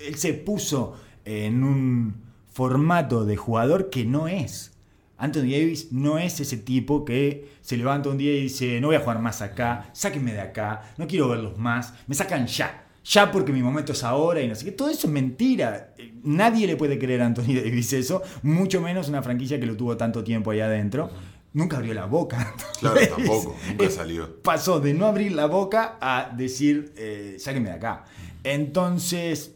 [0.00, 4.75] él se puso en un formato de jugador que no es.
[5.18, 8.96] Anthony Davis no es ese tipo que se levanta un día y dice, no voy
[8.96, 13.30] a jugar más acá, sáquenme de acá, no quiero verlos más, me sacan ya, ya
[13.30, 14.72] porque mi momento es ahora y no sé qué.
[14.72, 15.94] Todo eso es mentira.
[16.22, 19.96] Nadie le puede creer a Anthony Davis eso, mucho menos una franquicia que lo tuvo
[19.96, 21.10] tanto tiempo ahí adentro.
[21.52, 22.54] nunca abrió la boca.
[22.80, 24.42] Claro, tampoco, nunca salió.
[24.42, 28.04] Pasó de no abrir la boca a decir, eh, sáquenme de acá.
[28.44, 29.55] Entonces,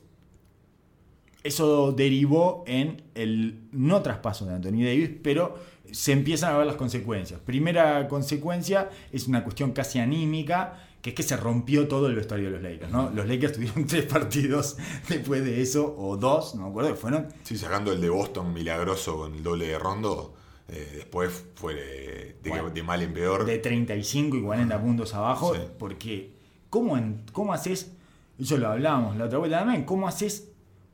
[1.42, 5.58] eso derivó en el no traspaso de Anthony Davis, pero
[5.90, 7.40] se empiezan a ver las consecuencias.
[7.40, 12.46] Primera consecuencia es una cuestión casi anímica, que es que se rompió todo el vestuario
[12.46, 12.92] de los Lakers.
[12.92, 13.10] ¿no?
[13.10, 14.76] Los Lakers tuvieron tres partidos
[15.08, 17.28] después de eso, o dos, no me acuerdo, fueron.
[17.42, 20.34] Sí, sacando el de Boston milagroso con el doble de rondo,
[20.68, 23.44] eh, después fue de, de- Bueno, de mal en peor.
[23.46, 25.60] de 35 y 40 puntos abajo, Sí.
[25.78, 26.32] porque
[26.68, 27.92] ¿cómo, en- ¿cómo haces?
[28.38, 30.49] Eso lo hablábamos la otra vuelta también, ¿cómo haces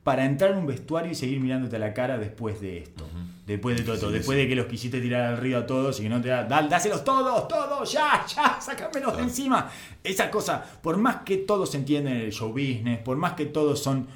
[0.07, 3.05] para entrar en un vestuario y seguir mirándote a la cara después de esto?
[3.45, 4.43] Después de todo esto, Sí, después sí.
[4.45, 6.69] de que los quisiste tirar al río a todos y que no te da, "Dal-
[6.69, 9.69] dáselos todos, todos, ya, ya, sácamelos de encima.
[10.05, 14.07] Esa cosa, por más que todos entienden el show business, por más que todos son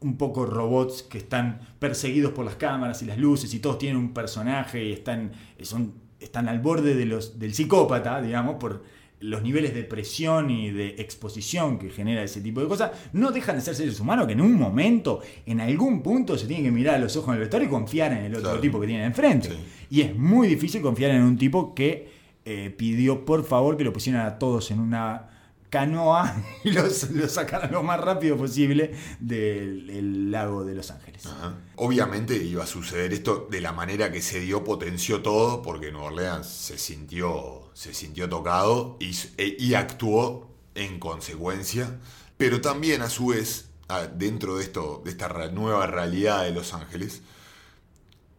[0.00, 3.96] un poco robots que están perseguidos por las cámaras y las luces y todos tienen
[3.96, 8.82] un personaje y están, son, están al borde de los, del psicópata, digamos, por
[9.20, 13.56] los niveles de presión y de exposición que genera ese tipo de cosas, no dejan
[13.56, 16.94] de ser seres humanos que en un momento, en algún punto, se tienen que mirar
[16.94, 18.60] a los ojos en el vestuario y confiar en el otro Claro.
[18.60, 19.48] tipo que tienen enfrente.
[19.50, 19.56] Sí.
[19.90, 22.08] Y es muy difícil confiar en un tipo que
[22.46, 25.29] eh, pidió por favor que lo pusieran a todos en una
[25.70, 27.38] canoa y los, los
[27.70, 31.28] lo más rápido posible del el lago de Los Ángeles.
[31.76, 36.08] Obviamente iba a suceder esto de la manera que se dio, potenció todo, porque Nueva
[36.08, 41.98] Orleans se sintió, se sintió tocado y, e- y actuó en consecuencia.
[42.36, 43.70] Pero también, a su vez,
[44.16, 47.22] dentro de, esto, de esta nueva realidad de Los Ángeles,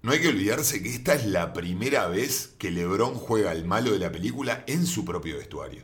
[0.01, 3.91] no hay que olvidarse que esta es la primera vez que LeBron juega al malo
[3.91, 5.83] de la película en su propio vestuario,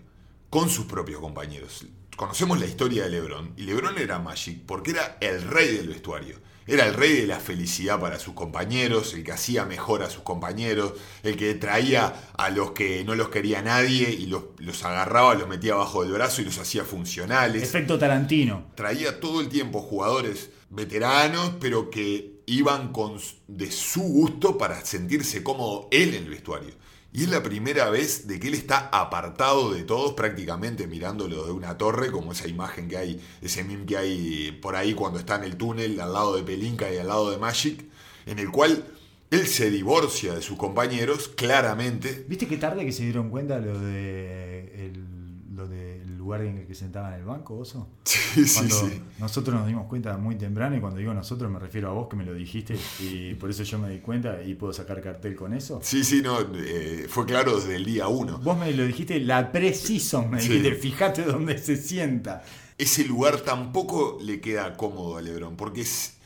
[0.58, 1.86] con sus propios compañeros.
[2.16, 6.40] Conocemos la historia de LeBron y LeBron era Magic porque era el rey del vestuario.
[6.66, 10.24] Era el rey de la felicidad para sus compañeros, el que hacía mejor a sus
[10.24, 15.36] compañeros, el que traía a los que no los quería nadie y los, los agarraba,
[15.36, 18.66] los metía abajo del brazo y los hacía funcionales Efecto Tarantino.
[18.74, 25.44] traía todo el tiempo jugadores veteranos, pero que iban con, de su gusto para sentirse
[25.44, 26.74] cómodo él en el vestuario.
[27.14, 31.52] Y es la primera vez de que él está apartado de todos, prácticamente mirándolo de
[31.52, 35.36] una torre, como esa imagen que hay, ese meme que hay por ahí cuando está
[35.36, 37.86] en el túnel al lado de Pelinka y al lado de Magic,
[38.26, 38.86] en el cual
[39.32, 42.26] él se divorcia de sus compañeros, claramente.
[42.28, 44.92] ¿Viste qué tarde que se dieron cuenta lo de
[45.56, 45.87] lo del
[46.28, 47.88] lugar en el que sentaban el banco, Oso?
[48.04, 49.02] Sí, sí, Cuando sí.
[49.20, 52.16] nosotros nos dimos cuenta muy temprano, y cuando digo nosotros me refiero a vos que
[52.18, 55.54] me lo dijiste, y por eso yo me di cuenta y puedo sacar cartel con
[55.54, 55.80] eso.
[55.82, 58.38] Sí, sí, no, eh, fue claro desde el día uno.
[58.40, 60.50] Vos me lo dijiste la precision, me Sí.
[60.50, 62.44] dijiste, fíjate dónde se sienta.
[62.78, 66.18] ese lugar tampoco le queda cómodo a Lebron, porque es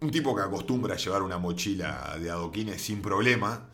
[0.00, 3.68] un tipo que acostumbra a llevar una mochila de adoquines sin problema,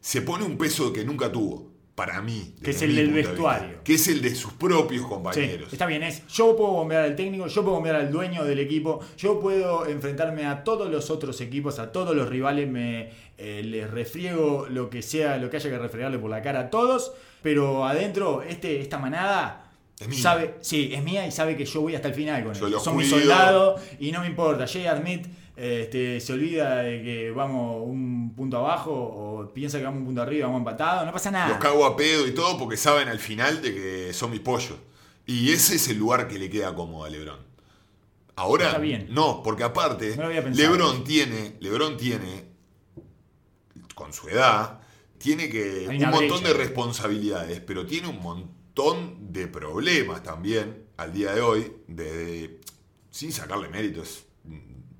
[0.00, 1.71] se pone un peso que nunca tuvo,
[2.06, 2.54] para mí.
[2.62, 3.84] Que es el mi del vista, vestuario.
[3.84, 5.72] que es el de sus propios Sí, compañeros.
[5.72, 8.98] está bien, es yo puedo bombear al técnico, yo puedo bombear al dueño del equipo,
[9.16, 13.88] yo puedo enfrentarme a todos los otros equipos, a todos los rivales, me eh, les
[13.88, 17.86] refriego lo que sea, lo que haya que refregarle por la cara a todos, pero
[17.86, 20.18] adentro este, esta manada Es mía.
[20.20, 23.08] sabe, sí, es mía y sabe que yo voy hasta el final con Son mis
[23.08, 23.18] cuido.
[23.20, 24.66] soldados y no me importa.
[24.66, 25.00] J.R.
[25.00, 30.06] Smith este, se olvida de que vamos un punto abajo o piensa que vamos un
[30.06, 31.48] punto arriba, vamos empatados, no pasa nada.
[31.48, 34.76] Los cago a pedo y todo porque saben al final de que son mis pollos.
[35.26, 37.38] Y ese es el lugar que le queda cómodo a Lebron.
[38.34, 39.08] Ahora, Está bien.
[39.10, 40.28] no, porque aparte, No.
[40.28, 42.44] Lebron tiene, Lebron tiene,
[43.94, 44.80] con su edad,
[45.18, 46.48] tiene que un montón brecha.
[46.48, 52.60] de responsabilidades, pero tiene un montón de problemas también al día de hoy, de,
[53.10, 54.24] sin sacarle méritos,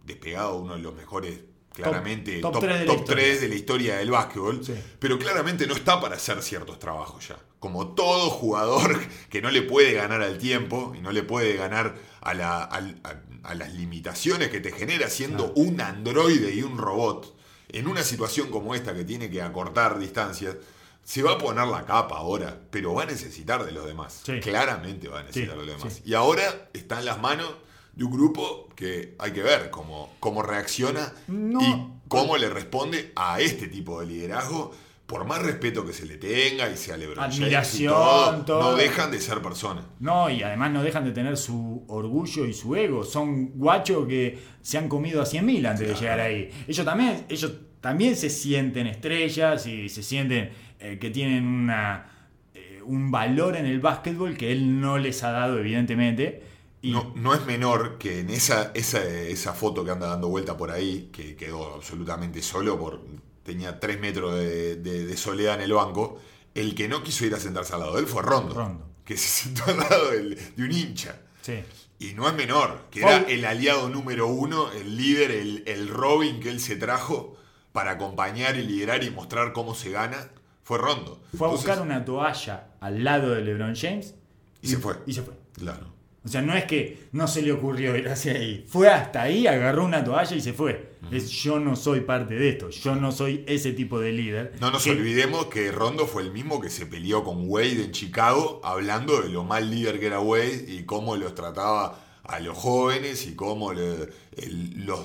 [0.04, 1.40] despegado uno de los mejores,
[1.74, 3.24] claramente, top top, tres de la top historia.
[3.24, 4.74] 3 de la historia del básquetbol, Sí.
[4.98, 7.38] pero claramente no está para hacer ciertos trabajos ya.
[7.60, 8.98] Como todo jugador
[9.30, 13.00] que no le puede ganar al tiempo y no le puede ganar a, la- al-
[13.04, 17.36] a- a las limitaciones que te genera siendo un androide y un robot,
[17.70, 20.56] en una situación como esta que tiene que acortar distancias,
[21.04, 24.20] se va a poner la capa ahora, pero va a necesitar de los demás.
[24.24, 24.38] Sí.
[24.40, 26.02] Claramente va a necesitar Sí, de los demás.
[26.04, 27.48] Y ahora está en las manos
[27.94, 31.60] de un grupo que hay que ver cómo, cómo reacciona No.
[31.60, 34.72] y cómo le responde a este tipo de liderazgo.
[35.06, 38.62] Por más respeto que se le tenga y sea LeBron Admiración, todo, todo.
[38.70, 39.84] no dejan de ser personas.
[40.00, 43.04] No, y además no dejan de tener su orgullo y su ego.
[43.04, 46.48] Son guachos que se han comido a 100.000 antes de llegar ahí.
[46.66, 47.52] Ellos también, ellos
[47.82, 50.50] también se sienten estrellas y se sienten
[50.80, 52.06] eh, que tienen una,
[52.54, 56.42] eh, un valor en el básquetbol que él no les ha dado, evidentemente.
[56.82, 60.56] Y No, no es menor que en esa, esa, esa foto que anda dando vuelta
[60.56, 63.00] por ahí, que quedó absolutamente solo por
[63.44, 66.18] tenía tres metros de, de- de soledad en el banco.
[66.54, 68.54] El que no quiso ir a sentarse al lado de él fue Rondo.
[68.54, 68.86] Rondo.
[69.04, 71.16] Que se sentó al lado del- de un hincha.
[71.40, 71.62] Sí.
[71.98, 76.40] Y no es menor, que era el aliado número uno, el líder, el, el Robin
[76.40, 77.36] que él se trajo
[77.72, 80.28] para acompañar y liderar y mostrar cómo se gana,
[80.64, 81.20] fue Rondo.
[81.36, 84.14] Fue a Entonces, buscar una toalla al lado de LeBron James
[84.60, 84.96] Y se fue.
[85.06, 85.34] Y se fue.
[85.54, 85.91] Claro.
[86.24, 88.64] O sea, no es que no se le ocurrió ir hacia ahí.
[88.68, 90.92] Fue hasta ahí, agarró una toalla y se fue.
[91.10, 92.70] Es yo no soy parte de esto.
[92.70, 94.52] Yo no soy ese tipo de líder.
[94.60, 97.90] No nos que- olvidemos que Rondo fue el mismo que se peleó con Wade en
[97.90, 102.56] Chicago, hablando de lo mal líder que era Wade y cómo los trataba a los
[102.56, 105.00] jóvenes y cómo le- el- los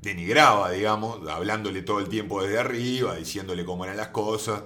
[0.00, 4.62] denigraba, digamos, hablándole todo el tiempo desde arriba, diciéndole cómo eran las cosas.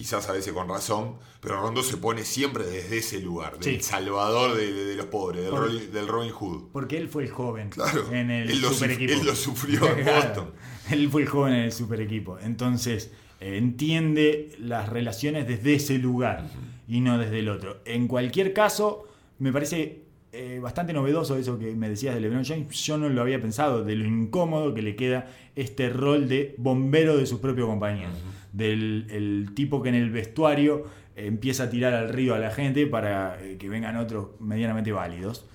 [0.00, 3.80] Quizás a veces con razón, pero Rondo se pone siempre desde ese lugar, del Sí.
[3.82, 6.70] salvador de, de los pobres, del, Robin- del Robin Hood.
[6.72, 9.12] Porque él fue el joven Claro, en el él super equipo.
[9.12, 10.52] él lo sufrió en Boston.
[10.90, 12.38] Él fue el joven en el super equipo.
[12.38, 13.10] Entonces,
[13.40, 16.46] eh, entiende las relaciones desde ese lugar
[16.88, 17.82] y no desde el otro.
[17.84, 19.06] En cualquier caso,
[19.38, 20.00] me parece
[20.32, 22.68] eh, bastante novedoso eso que me decías de LeBron James.
[22.84, 27.16] Yo no lo había pensado, de lo incómodo que le queda este rol de bombero
[27.16, 28.14] de sus propios compañeros.
[28.52, 32.50] Del el tipo que en el vestuario eh, empieza a tirar al río a la
[32.50, 35.46] gente para eh, que vengan otros medianamente válidos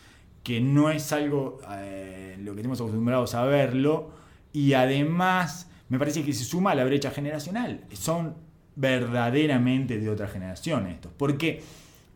[0.45, 4.11] que no es algo eh, lo que estamos acostumbrados a verlo
[4.53, 7.81] y además me parece que se suma a la brecha generacional.
[7.93, 8.35] Son
[8.75, 11.63] verdaderamente de otra generación estos, porque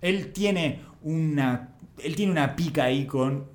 [0.02, 1.70] él tiene una
[2.04, 3.46] él tiene una pica ahí con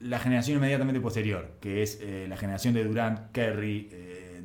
[0.00, 4.42] la generación inmediatamente posterior, que es eh, la generación de Durant, Kerry, eh,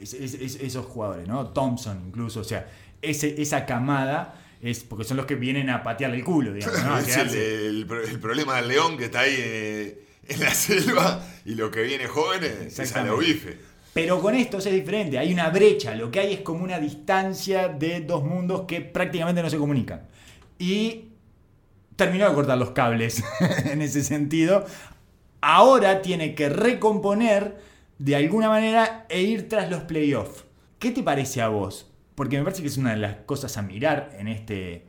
[0.00, 1.48] es- es- es- esos jugadores, ¿no?
[1.48, 2.68] Thompson incluso, o sea,
[3.02, 6.94] ese, esa camada es porque son los que vienen a patearle el culo, digamos, ¿no?
[6.96, 7.86] A es el,
[8.20, 12.78] problema del león que está ahí eh, en la selva y lo que viene jóvenes
[12.78, 13.56] es a lo bife.
[13.94, 17.68] Pero con estos es diferente, hay una brecha, lo que hay es como una distancia
[17.68, 20.02] de dos mundos que prácticamente no se comunican.
[20.58, 21.06] Y
[22.00, 23.22] terminó de cortar los cables
[23.66, 24.64] en ese sentido.
[25.42, 27.58] Ahora tiene que recomponer
[27.98, 30.44] de alguna manera e ir tras los playoffs.
[30.78, 31.90] ¿Qué te parece a vos?
[32.14, 34.86] Porque me parece que es una de las cosas a mirar en este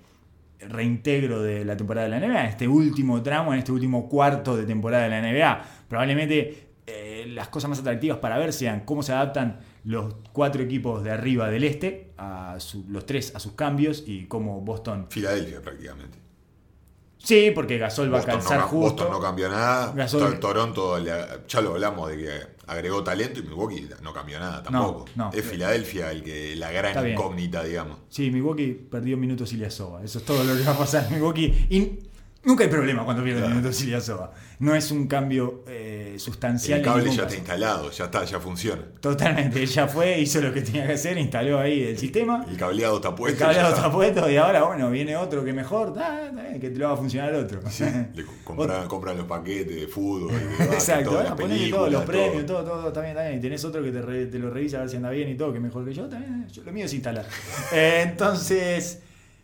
[0.61, 4.55] reintegro de la temporada de la NBA, en este último tramo, en este último cuarto
[4.55, 5.65] de temporada de la NBA.
[5.89, 11.03] Probablemente eh, las cosas más atractivas para ver sean cómo se adaptan los cuatro equipos
[11.03, 15.07] de arriba del este, a los tres a sus cambios y cómo Boston...
[15.09, 16.30] Filadelfia prácticamente.
[17.23, 18.77] Sí, porque Gasol va a no, ca- justo.
[19.03, 19.93] Boston no cambió nada.
[19.93, 20.97] Gasol- To- Toronto,
[21.47, 22.31] ya lo hablamos de que
[22.67, 25.05] agregó talento y Milwaukee no cambió nada tampoco.
[25.15, 25.29] no.
[25.33, 27.97] es Filadelfia el que la gran incógnita, digamos.
[28.09, 30.03] Sí, Milwaukee perdió minutos Ilyasova.
[30.03, 31.67] Eso es todo lo que va a pasar Milwaukee.
[31.69, 31.99] Y
[32.43, 33.55] nunca hay problema cuando pierde Claro.
[33.55, 34.31] minutos Ilyasova.
[34.61, 36.79] No es un cambio eh, sustancial.
[36.79, 38.83] El cable ya está instalado, ya está, ya funciona.
[38.99, 39.61] Totalmente.
[39.61, 42.45] Ella fue, hizo lo que tenía que hacer, instaló ahí el sistema.
[42.47, 43.39] El cableado está El puesto.
[43.43, 45.93] cableado ya está puesto y ahora, bueno, viene otro que mejor.
[45.93, 47.59] bien, que te lo va a funcionar otro.
[47.71, 51.35] Sí, le co- compran, compran los paquetes de fútbol, de Exacto, todas las
[51.71, 53.39] todos los premios, todo, todo, bien, está bien.
[53.39, 55.35] Y tenés otro que te, re- te lo revisa a ver si anda bien y
[55.35, 56.47] todo, que mejor que yo, también.
[56.49, 57.25] Yo, lo mío es instalar.
[57.73, 59.01] Eh, entonces,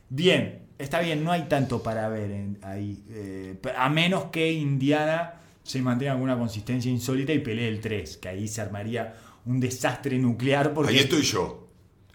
[0.10, 3.04] bien, está bien, no hay tanto para ver en- ahí.
[3.10, 8.18] eh, a menos que Indiana se mantenga con una consistencia insólita y pelee el 3,
[8.18, 10.92] que ahí se armaría un desastre nuclear porque.
[10.92, 11.68] Ahí estoy yo,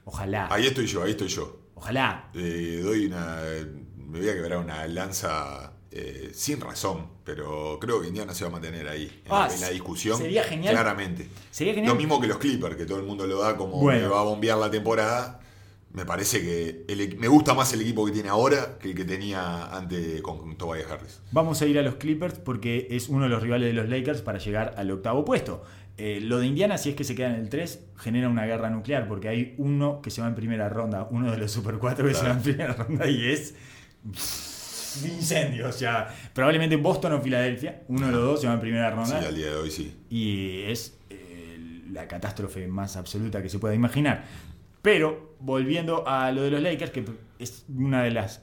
[0.05, 1.61] Ojalá, ahí estoy yo, ahí estoy yo.
[1.75, 2.31] ojalá.
[2.35, 3.41] Eh, doy una.
[3.97, 8.49] Me voy a quebrar una lanza eh, sin razón, pero creo que Indiana se va
[8.49, 10.17] a mantener ahí, en, Ah, la, en la discusión.
[10.19, 10.73] sería genial.
[10.75, 11.29] Claramente.
[11.51, 11.93] Sería genial.
[11.93, 14.01] Lo mismo que los Clippers, que todo el mundo lo da como Bueno.
[14.01, 15.41] me va a bombear la temporada.
[15.93, 19.05] Me parece que el me gusta más el equipo que tiene ahora que el que
[19.05, 21.21] tenía antes con Tobias Harris.
[21.33, 24.23] Vamos a ir a los Clippers porque es uno de los rivales de los Lakers
[24.23, 25.63] para llegar al octavo puesto.
[25.99, 28.71] Eh, lo de Indiana, si es que se queda en el 3, genera una guerra
[28.71, 32.09] nuclear porque hay uno que se va en primera ronda, uno de los Super 4
[32.09, 33.55] que se va en primera ronda y es
[35.05, 35.69] incendio.
[35.69, 38.97] O sea, probablemente Boston o Filadelfia, uno de los dos se va en primera Sí,
[39.13, 39.95] ronda al día de hoy sí.
[40.11, 44.25] y es eh, la catástrofe más absoluta que se pueda imaginar.
[44.83, 47.05] Pero volviendo a lo de los Lakers, que
[47.39, 48.43] es una de las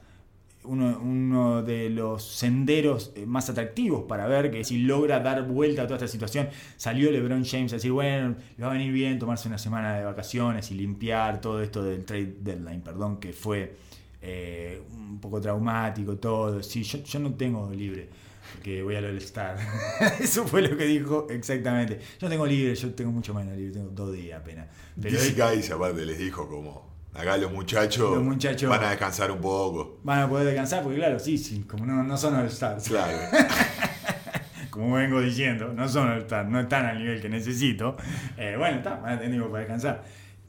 [0.63, 5.85] uno, de los senderos eh, más atractivos para ver que si logra dar vuelta a
[5.85, 9.47] toda esta situación, salió LeBron James a decir, bueno, le va a venir bien tomarse
[9.47, 13.75] una semana de vacaciones y limpiar todo esto del trade deadline, perdón, que fue
[14.21, 16.61] eh, un poco traumático, todo.
[16.61, 18.09] Sí, yo no tengo libre.
[18.53, 19.57] Porque voy al All-Star.
[20.19, 21.99] Eso fue lo que dijo exactamente.
[22.19, 24.67] Yo tengo libre, yo tengo mucho menos libre, tengo dos días apenas.
[25.01, 29.39] Pero DC aparte les dijo como, acá los muchachos, Los muchachos- van a descansar un
[29.39, 29.99] poco.
[30.03, 32.87] van a poder descansar, porque claro, sí, sí, como no, no son All-Stars.
[32.87, 33.17] Claro.
[34.69, 37.95] como vengo diciendo, no son All-Stars, no están al nivel que necesito.
[38.37, 40.03] Eh, bueno, está, van a tener tiempo para descansar.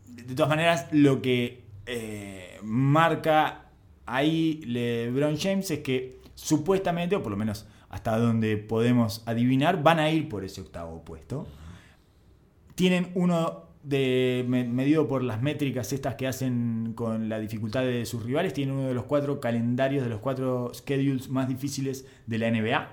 [0.06, 3.66] de todas maneras, lo que eh, marca
[4.06, 9.98] ahí LeBron James es que supuestamente, o por lo menos hasta donde podemos adivinar, van
[9.98, 11.46] a ir por ese octavo puesto.
[12.74, 18.04] Tienen uno de me- medido por las métricas estas que hacen con la dificultad de
[18.06, 22.38] sus rivales, tienen uno de los cuatro calendarios, de los cuatro schedules más difíciles de
[22.38, 22.90] la NBA,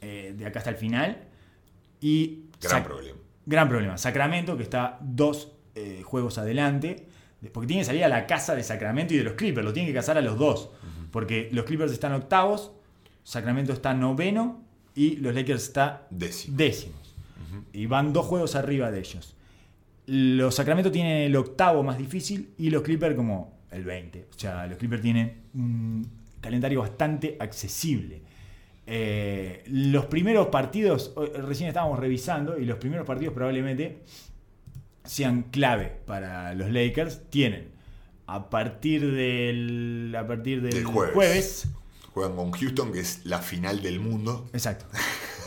[0.00, 1.18] eh, de acá hasta el final.
[2.00, 3.18] Y Gran Sac- problema.
[3.46, 3.98] Gran problema.
[3.98, 7.06] Sacramento, que está dos eh, juegos adelante,
[7.52, 9.92] porque tiene que salir a la casa de Sacramento y de los Clippers, lo tienen
[9.92, 10.70] que cazar a los dos,
[11.10, 12.72] porque los Clippers están octavos,
[13.24, 14.62] Sacramento está noveno
[14.94, 16.56] y los Lakers está Décimo.
[16.56, 17.14] décimos.
[17.72, 19.34] Y van dos juegos arriba de ellos.
[20.06, 24.28] Los Sacramento tienen el octavo más difícil y los Clippers como el 20.
[24.34, 26.06] O sea, los Clippers tienen un
[26.40, 28.22] calendario bastante accesible.
[28.86, 34.00] Eh, los primeros partidos, recién estábamos revisando, y los primeros partidos probablemente
[35.04, 37.22] sean clave para los Lakers.
[37.30, 37.68] Tienen
[38.26, 41.14] a partir del, a partir del Del jueves.
[41.14, 41.68] jueves
[42.14, 44.48] Juegan con Houston, que es la final del mundo.
[44.52, 44.86] Exacto.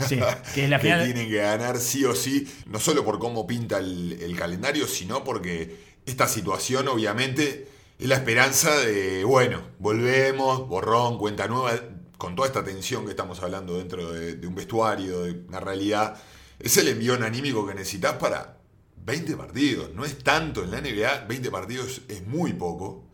[0.05, 0.19] Sí,
[0.53, 1.05] que es la que final.
[1.05, 5.23] tienen que ganar sí o sí, no solo por cómo pinta el, el calendario, sino
[5.23, 11.71] porque esta situación obviamente es la esperanza de, bueno, volvemos, borrón, cuenta nueva,
[12.17, 16.21] con toda esta tensión que estamos hablando dentro de, de un vestuario, de una realidad,
[16.59, 18.57] es el envión anímico que necesitas para
[19.05, 23.05] 20 partidos, no es tanto en la NBA, 20 partidos es muy poco,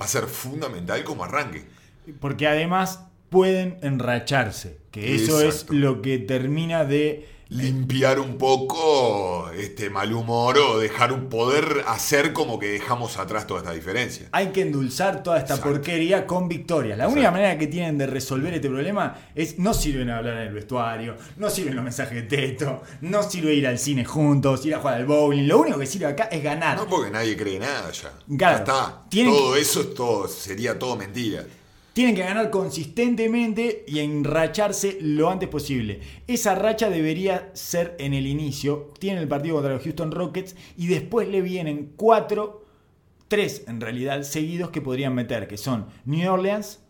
[0.00, 1.66] va a ser fundamental como arranque.
[2.20, 3.00] Porque además
[3.30, 4.78] pueden enracharse.
[4.90, 5.72] Que eso Exacto.
[5.74, 7.28] es lo que termina de.
[7.48, 13.46] limpiar un poco este mal humor o dejar un poder hacer como que dejamos atrás
[13.46, 14.28] toda esta diferencia.
[14.32, 15.72] Hay que endulzar toda esta Exacto.
[15.74, 16.96] porquería con victorias.
[16.98, 20.48] La única manera que tienen de resolver este problema es no sirven a hablar en
[20.48, 24.74] el vestuario, no sirven los mensajes de texto, no sirve ir al cine juntos, ir
[24.74, 25.46] a jugar al bowling.
[25.46, 26.76] Lo único que sirve acá es ganar.
[26.76, 28.10] No porque nadie cree nada ya.
[28.36, 28.56] Claro.
[28.56, 29.04] Ya está.
[29.10, 31.44] Todo eso es todo, sería todo mentira.
[31.94, 36.00] Tienen que ganar consistentemente y enracharse lo antes posible.
[36.26, 38.92] Esa racha debería ser en el inicio.
[38.98, 42.66] Tienen el partido contra los Houston Rockets y después le vienen cuatro,
[43.28, 46.80] tres en realidad, seguidos que podrían meter, que son New Orleans,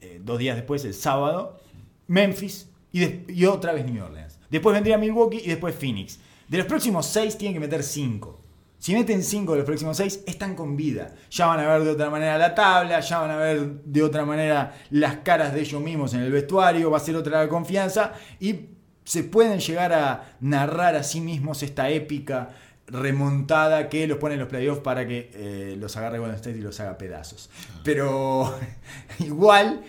[0.00, 1.58] eh, dos días después, el sábado,
[2.06, 4.38] Memphis y, y otra vez New Orleans.
[4.48, 6.20] Después vendría Milwaukee y después Phoenix.
[6.46, 8.39] De los próximos seis tienen que meter cinco.
[8.80, 11.14] Si meten cinco de los próximos seis, están con vida.
[11.30, 14.24] Ya van a ver de otra manera la tabla, ya van a ver de otra
[14.24, 18.14] manera las caras de ellos mismos en el vestuario, va a ser otra la confianza
[18.40, 18.70] y
[19.04, 22.50] se pueden llegar a narrar a sí mismos esta épica
[22.86, 26.62] remontada que los pone en los playoffs para que eh, los agarre Golden State y
[26.62, 27.50] los haga pedazos.
[27.84, 28.58] Pero
[29.18, 29.82] igual,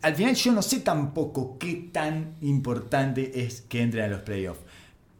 [0.00, 4.60] al final yo no sé tampoco qué tan importante es que entren a los playoffs.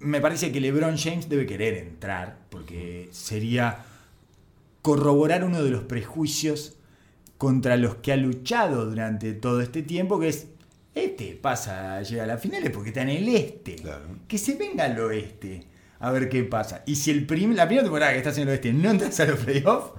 [0.01, 3.84] Me parece que LeBron James debe querer entrar porque sería
[4.82, 6.76] corroborar uno de los prejuicios
[7.36, 10.49] contra los que ha luchado durante todo este tiempo, que es,
[10.94, 13.76] este pasa, llega a las finales porque está en el este.
[13.76, 14.07] Claro.
[14.26, 15.64] Que se venga al oeste
[16.01, 16.82] a ver qué pasa.
[16.86, 19.26] Y si el prim- la primera temporada que estás en el oeste no entras a
[19.26, 19.92] los playoffs,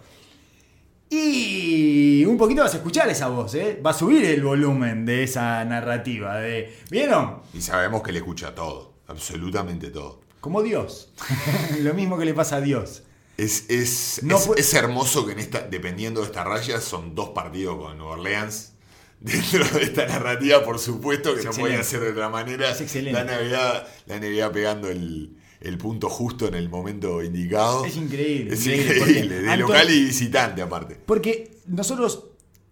[1.12, 3.82] y un poquito vas a escuchar esa voz, ¿eh?
[3.84, 6.38] va a subir el volumen de esa narrativa.
[6.38, 7.40] De, ¿Vieron?
[7.54, 10.22] Y sabemos que le escucha todo, absolutamente todo.
[10.40, 11.12] Como Dios.
[11.82, 13.04] Lo mismo que le pasa a Dios.
[13.38, 17.78] Es, es, No es, hermoso que en esta, dependiendo de esta raya, son dos partidos
[17.78, 18.74] con Nueva Orleans.
[19.20, 22.72] Dentro de esta narrativa, por supuesto, que no podía ser de otra manera.
[22.72, 23.22] Es excelente.
[23.22, 27.84] La NBA, la NBA pegando el, el punto justo en el momento indicado.
[27.86, 28.54] Es increíble.
[28.54, 30.98] Es increíble, de Anton- local y visitante aparte.
[31.06, 32.29] Porque nosotros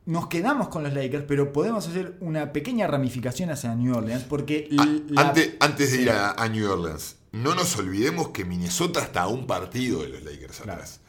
[0.08, 4.68] nos quedamos con los Lakers, pero podemos hacer una pequeña ramificación hacia New Orleans, porque
[4.78, 8.44] A- l- la- antes, antes de ir a, a New Orleans, no nos olvidemos que
[8.46, 11.02] Minnesota está a un partido de los Lakers atrás.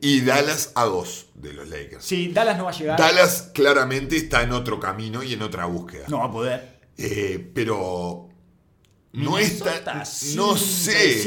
[0.00, 2.04] Y Dallas a dos de los Lakers.
[2.04, 2.98] Sí, Dallas no va a llegar.
[2.98, 6.06] Dallas claramente está en otro camino y en otra búsqueda.
[6.08, 6.78] No va a poder.
[6.96, 8.28] Eh, pero
[9.12, 10.04] no Minnesota está.
[10.34, 11.26] No sé.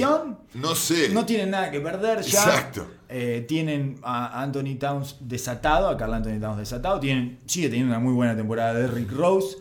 [0.54, 1.10] No sé.
[1.10, 2.44] No tienen nada que perder ya.
[2.44, 2.88] Exacto.
[3.12, 7.00] Eh, tienen a Anthony Towns desatado, a Carl Anthony Towns desatado.
[7.00, 9.58] Tienen, sigue teniendo una muy buena temporada de Rick Rose.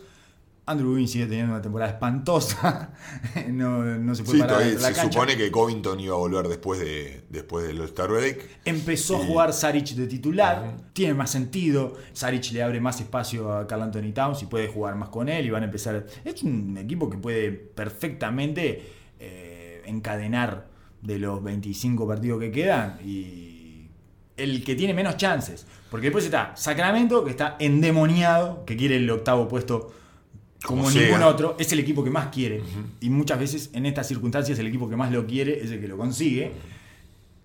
[0.63, 2.91] Andrew Wiggins sigue teniendo una temporada espantosa.
[3.49, 5.11] no, no se puede Sí, parar se la cancha.
[5.11, 8.47] supone que Covington iba a volver después de después del All-Star Break.
[8.63, 11.97] Empezó a jugar Saric de titular, tiene más sentido.
[12.13, 15.45] Saric le abre más espacio a Carl Anthony Towns y puede jugar más con él
[15.45, 16.05] y van a empezar.
[16.23, 18.81] Es un equipo que puede perfectamente
[19.19, 20.70] eh, encadenar
[21.01, 23.87] de los 25 partidos que quedan y
[24.37, 25.65] el que tiene menos chances.
[25.89, 29.93] Porque después está Sacramento, que está endemoniado, que quiere el octavo puesto
[30.63, 31.55] como, Como ningún otro.
[31.59, 32.61] Es el equipo que más quiere.
[32.99, 35.87] Y muchas veces en estas circunstancias el equipo que más lo quiere es el que
[35.87, 36.51] lo consigue.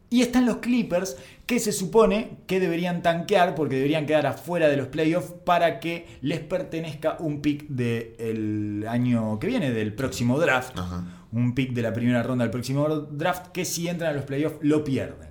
[0.08, 4.76] Y están los Clippers, que se supone que deberían tanquear porque deberían quedar afuera de
[4.76, 10.78] los playoffs para que les pertenezca un pick del año que viene, del próximo draft.
[10.78, 11.04] Ajá.
[11.36, 14.56] Un pick de la primera ronda del próximo draft que si entran a los playoffs
[14.62, 15.28] lo pierden.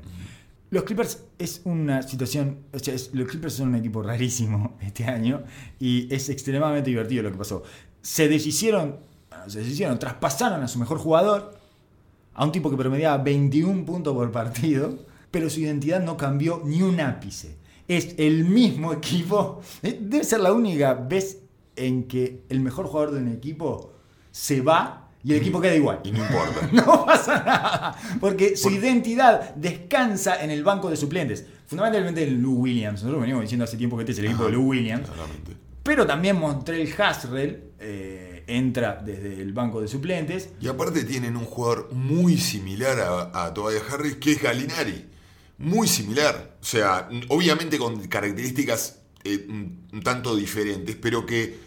[0.70, 5.44] Los Clippers es una situación, o sea, los Clippers son un equipo rarísimo este año
[5.80, 7.64] y es extremadamente divertido lo que pasó.
[8.02, 8.98] Se deshicieron,
[9.48, 11.58] se deshicieron, traspasaron a su mejor jugador,
[12.36, 15.00] a un tipo que promediaba 21 puntos por partido,
[15.32, 17.58] pero su identidad no cambió ni un ápice.
[17.88, 19.62] Es el mismo equipo.
[19.82, 21.40] Eh, Debe ser la única vez
[21.76, 23.94] en que el mejor jugador de un equipo
[24.32, 26.02] se va y el equipo queda igual.
[26.04, 26.70] Y no importa.
[26.72, 27.98] No pasa nada.
[28.20, 31.48] Porque su identidad descansa en el banco de suplentes.
[31.66, 33.02] Fundamentalmente en Lou Williams.
[33.02, 35.10] Nosotros venimos diciendo hace tiempo que este es el equipo de Lou Williams.
[35.10, 35.58] Claramente.
[35.82, 40.50] Pero también Montrell Hasrell eh, entra desde el banco de suplentes.
[40.62, 45.08] Y aparte tienen un jugador muy similar a, a Tobias Harris, que es Galinari.
[45.58, 46.58] Muy similar.
[46.62, 51.65] O sea, obviamente con características eh, un tanto diferentes, pero que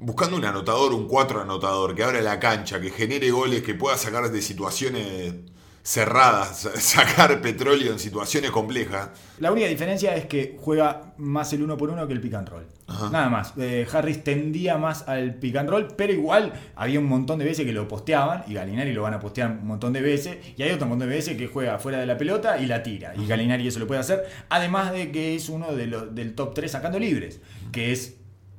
[0.00, 3.96] buscando un anotador, un cuatro anotador, que abra la cancha, que genere goles, que pueda
[3.96, 5.34] sacar de situaciones
[5.82, 9.10] cerradas, sa- sacar petróleo en situaciones complejas.
[9.38, 12.48] La única diferencia es que juega más el uno por uno que el pick and
[12.48, 12.66] roll.
[12.88, 13.10] Ajá.
[13.10, 13.52] Nada más.
[13.56, 17.64] Eh, Harris tendía más al pick and roll, pero igual había un montón de veces
[17.64, 20.38] que lo posteaban y Galinari lo van a postear un montón de veces.
[20.56, 23.14] Y hay otro montón de veces que juega fuera de la pelota y la tira.
[23.16, 24.24] Y Galinari eso lo puede hacer.
[24.48, 27.40] Además de que es uno de los, del top 3 sacando libres,
[27.72, 28.15] que es.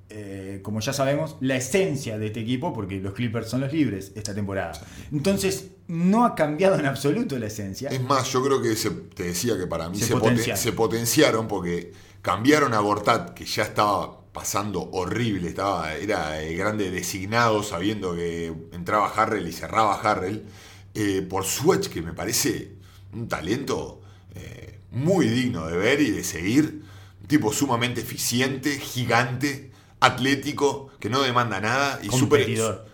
[0.10, 4.12] Eh, como ya sabemos, la esencia de este equipo, porque los Clippers son los libres
[4.16, 4.74] esta temporada.
[5.12, 7.90] Entonces, no ha cambiado en absoluto la esencia.
[7.90, 10.62] Es más, yo creo que se, te decía que para mí Se se, poten- potenciaron.
[10.64, 16.92] se potenciaron porque cambiaron a Gortat, que ya estaba pasando horrible, estaba, era el grande
[16.92, 20.46] designado, sabiendo que entraba Harrell y cerraba Harrell,
[20.94, 22.74] eh, por Swatch, que me parece
[23.14, 24.02] un talento
[24.36, 26.84] eh, muy digno de ver y de seguir.
[27.22, 32.86] Un tipo sumamente eficiente, gigante, atlético, que no demanda nada y súper Competidor.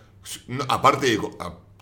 [0.48, 1.20] no, aparte de.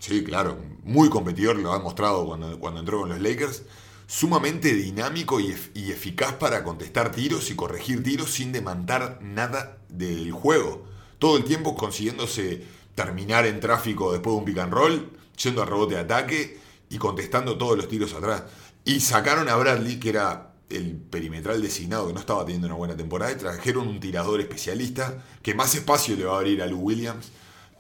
[0.01, 3.63] Sí, claro, muy competidor, lo ha mostrado cuando, cuando entró con los Lakers.
[4.09, 10.33] Sumamente dinámico y, y eficaz para contestar tiros y corregir tiros sin demandar nada del
[10.33, 10.85] juego.
[11.19, 15.11] Todo el tiempo consiguiéndose terminar en tráfico después de un pick and roll,
[15.43, 16.61] yendo a rebote de ataque
[16.91, 18.43] y contestando todos los tiros atrás.
[18.85, 22.97] Y sacaron a Bradley, que era el perimetral designado, que no estaba teniendo una buena
[22.97, 26.81] temporada, y trajeron un tirador especialista que más espacio le va a abrir a Lou
[26.81, 27.31] Williams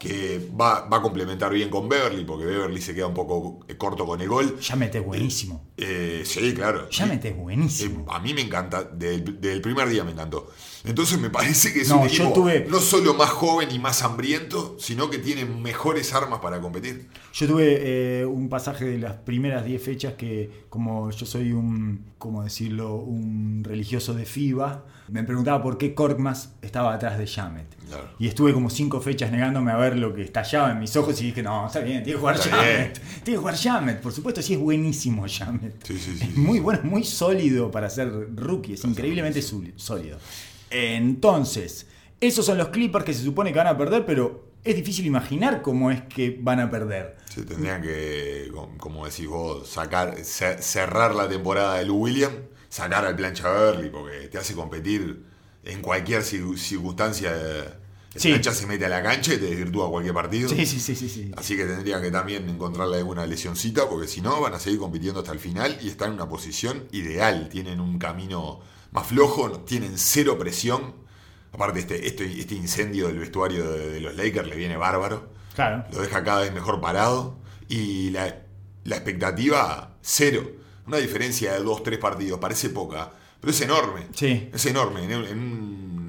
[0.03, 3.77] que va, va a complementar bien con Beverly, porque Beverly se queda un poco eh,
[3.77, 4.59] corto con el gol.
[4.59, 5.65] Ya metes buenísimo.
[5.77, 6.91] Eh, sí, claro.
[6.91, 8.01] Ya metes buenísimo.
[8.01, 10.51] eh, a mí me encanta, del, del primer día me encantó.
[10.85, 14.03] Entonces me parece que es No, un equipo tuve- no solo más joven y más
[14.03, 17.09] hambriento, sino que tiene mejores armas para competir.
[17.33, 22.43] Yo tuve un pasaje de las primeras 10 fechas que, como yo soy un, ¿cómo
[22.43, 27.67] decirlo?, un religioso de FIBA, me preguntaba por qué Korkmaz estaba atrás de Jamet.
[27.87, 28.09] Claro.
[28.19, 31.27] Y estuve como 5 fechas negándome a ver lo que estallaba en mis ojos y
[31.27, 32.95] dije, no, está bien, tiene que jugar Jamet.
[33.23, 34.01] Tiene que jugar Jamet.
[34.01, 35.87] Por supuesto, sí es buenísimo Jamet.
[35.87, 40.19] Sí, sí, sí, Es muy bueno, muy sólido para ser rookie, es increíblemente sólido.
[40.71, 41.87] Entonces,
[42.21, 45.61] esos son los Clippers que se supone que van a perder, pero es difícil imaginar
[45.63, 47.17] cómo es que van a perder.
[47.29, 52.35] Se tendrían que, com- como decís vos, sacar, ce- cerrar la temporada de Lou Williams,
[52.73, 55.25] sacar al plancha Beverly, porque te hace competir
[55.63, 57.31] en cualquier cir- circunstancia.
[58.15, 58.29] El Sí.
[58.31, 60.49] plancha se mete a la cancha y te desvirtúa cualquier partido.
[60.49, 61.09] Sí, sí, sí, sí.
[61.09, 61.31] sí.
[61.37, 65.21] Así que tendrían que también encontrarle alguna lesioncita, porque si no van a seguir compitiendo
[65.21, 67.49] hasta el final y están en una posición ideal.
[67.51, 68.61] Tienen un camino
[68.93, 70.95] más flojo, tienen cero presión.
[71.53, 75.31] Aparte, este, este, este incendio del vestuario de, de los Lakers le viene bárbaro.
[75.55, 75.85] Claro.
[75.93, 77.39] Lo deja cada vez mejor parado.
[77.69, 78.43] Y la,
[78.85, 80.51] la expectativa, cero.
[80.87, 83.11] Una diferencia de dos, tres partidos, parece poca,
[83.41, 84.03] pero es enorme.
[84.15, 84.49] Sí.
[84.53, 85.39] Es enorme en, en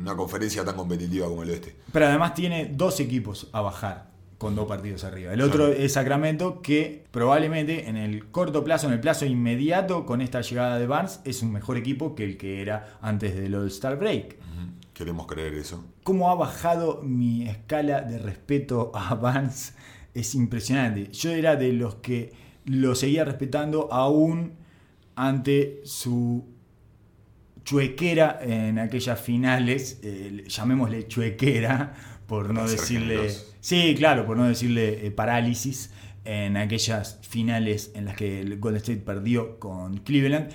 [0.02, 1.76] una conferencia tan competitiva como el oeste.
[1.92, 5.32] Pero además tiene dos equipos a bajar con dos partidos arriba.
[5.32, 5.80] El otro Claro.
[5.82, 10.78] es Sacramento, que probablemente en el corto plazo, en el plazo inmediato, con esta llegada
[10.80, 14.38] de Barnes, es un mejor equipo que el que era antes del All-Star Break.
[14.94, 15.84] Queremos creer eso.
[16.04, 19.74] cómo ha bajado mi escala de respeto a Vance
[20.14, 21.10] es impresionante.
[21.12, 22.34] Yo era de los que
[22.66, 24.54] lo seguía respetando aún
[25.16, 26.54] ante su
[27.64, 31.94] chuequera en aquellas finales, eh, llamémosle chuequera,
[32.28, 33.30] por no decirle...
[33.60, 35.92] Sí, claro, por no decirle eh, parálisis
[36.26, 40.50] en aquellas finales en las que el Golden State perdió con Cleveland.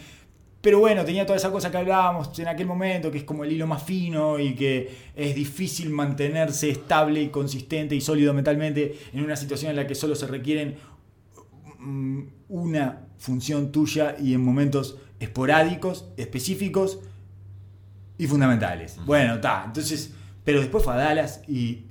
[0.61, 3.53] Pero bueno, tenía toda esa cosa que hablábamos en aquel momento, que es como el
[3.53, 9.25] hilo más fino y que es difícil mantenerse estable y consistente y sólido mentalmente en
[9.25, 10.77] una situación en la que solo se requieren
[11.79, 17.01] mm, una función tuya y en momentos esporádicos, específicos
[18.17, 18.97] y fundamentales.
[19.05, 19.65] Bueno, está.
[19.67, 20.13] Entonces,
[20.45, 21.85] pero después fue a Dallas y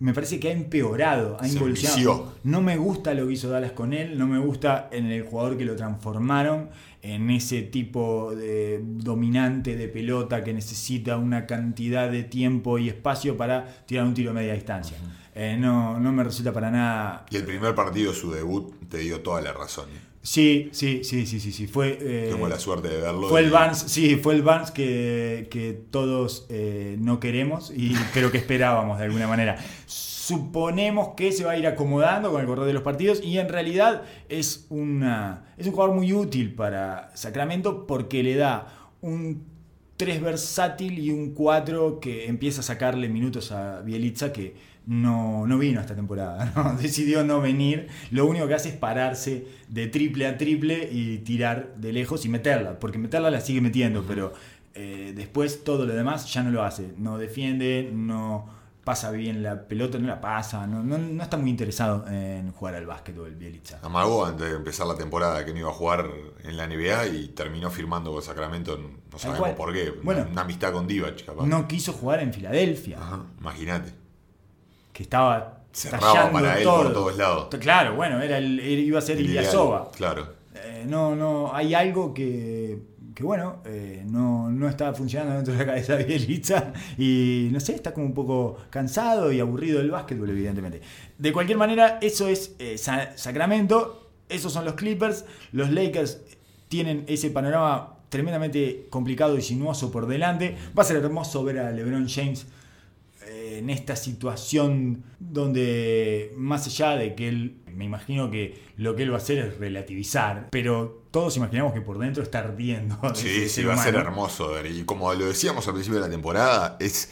[0.00, 2.34] me parece que ha empeorado, ha involucionado.
[2.44, 5.56] No me gusta lo que hizo Dallas con él, no me gusta en el jugador
[5.56, 6.68] que lo transformaron
[7.00, 13.36] en ese tipo de dominante de pelota que necesita una cantidad de tiempo y espacio
[13.36, 14.96] para tirar un tiro a media distancia.
[15.34, 17.26] Eh, no, no me resulta para nada.
[17.30, 19.88] Y el primer partido, su debut, te dio toda la razón.
[19.90, 20.13] ¿eh?
[20.24, 21.66] Sí, sí, sí, sí, sí, sí.
[21.66, 21.98] Fue.
[22.00, 23.28] eh, Tengo la suerte de verlo.
[23.28, 28.32] Fue el Barnes, sí, fue el Barnes que, que todos eh, no queremos, y, pero
[28.32, 29.58] que esperábamos de alguna manera.
[29.86, 33.50] Suponemos que se va a ir acomodando con el correr de los partidos y en
[33.50, 38.66] realidad es, una, es un jugador muy útil para Sacramento porque le da
[39.02, 39.44] un
[39.96, 44.54] 3 versátil y un 4 que empieza a sacarle minutos a Bielitsa que
[44.86, 46.76] no, no vino esta temporada, ¿no?
[46.76, 51.74] decidió no venir, lo único que hace es pararse de triple a triple y tirar
[51.76, 54.32] de lejos y meterla, porque meterla la sigue metiendo, pero
[54.74, 58.46] eh, después todo lo demás ya no lo hace, no defiende, no
[58.84, 62.74] pasa bien la pelota, no la pasa, no, no, no está muy interesado en jugar
[62.74, 63.80] al básquetbol Bielitsa.
[63.82, 66.08] Amagó antes de empezar la temporada que no iba a jugar
[66.42, 69.54] en la NBA y terminó firmando con Sacramento, no sabemos cual.
[69.54, 69.90] por qué.
[70.02, 70.26] Bueno.
[70.30, 71.46] una amistad con Divac, capaz.
[71.46, 73.92] No quiso jugar en Filadelfia, Ajá, imagínate.
[74.92, 76.82] que estaba Cerraba tallando para él todo.
[76.84, 77.48] por todos lados.
[77.58, 79.90] Claro, bueno, era el, iba a ser El ideal, Ilyasova.
[79.96, 80.34] Claro.
[80.54, 82.78] Eh, no, no, hay algo que,
[83.14, 87.60] que bueno, eh, no, no está funcionando dentro de la cabeza de Bielitsa y no
[87.60, 90.80] sé, está como un poco cansado y aburrido del básquetbol, evidentemente.
[91.18, 96.20] De cualquier manera, eso es eh, Sa- Sacramento, esos son los Clippers, los Lakers
[96.68, 100.56] tienen ese panorama tremendamente complicado y sinuoso por delante.
[100.76, 102.46] Va a ser hermoso ver a LeBron James
[103.44, 109.10] en esta situación donde más allá de que él, me imagino que lo que él
[109.10, 112.98] va a hacer es relativizar, pero todos imaginamos que por dentro está ardiendo.
[113.14, 114.66] Sí, sí, va a ser hermoso ver.
[114.66, 117.10] Y como lo decíamos al principio de la temporada, es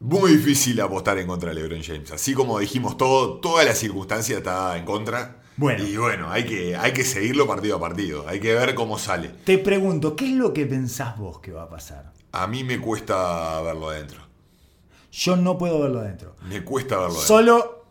[0.00, 2.10] muy difícil apostar en contra de LeBron James.
[2.10, 5.40] Así como dijimos todo, toda la circunstancia está en contra.
[5.56, 5.86] Bueno.
[5.86, 8.26] Y bueno, hay que, hay que seguirlo partido a partido.
[8.28, 9.28] Hay que ver cómo sale.
[9.44, 12.12] Te pregunto, ¿qué es lo que pensás vos que va a pasar?
[12.32, 14.23] A mí me cuesta verlo adentro.
[15.16, 16.34] Yo no puedo verlo adentro.
[16.48, 17.26] Me cuesta verlo adentro.
[17.36, 17.84] Solo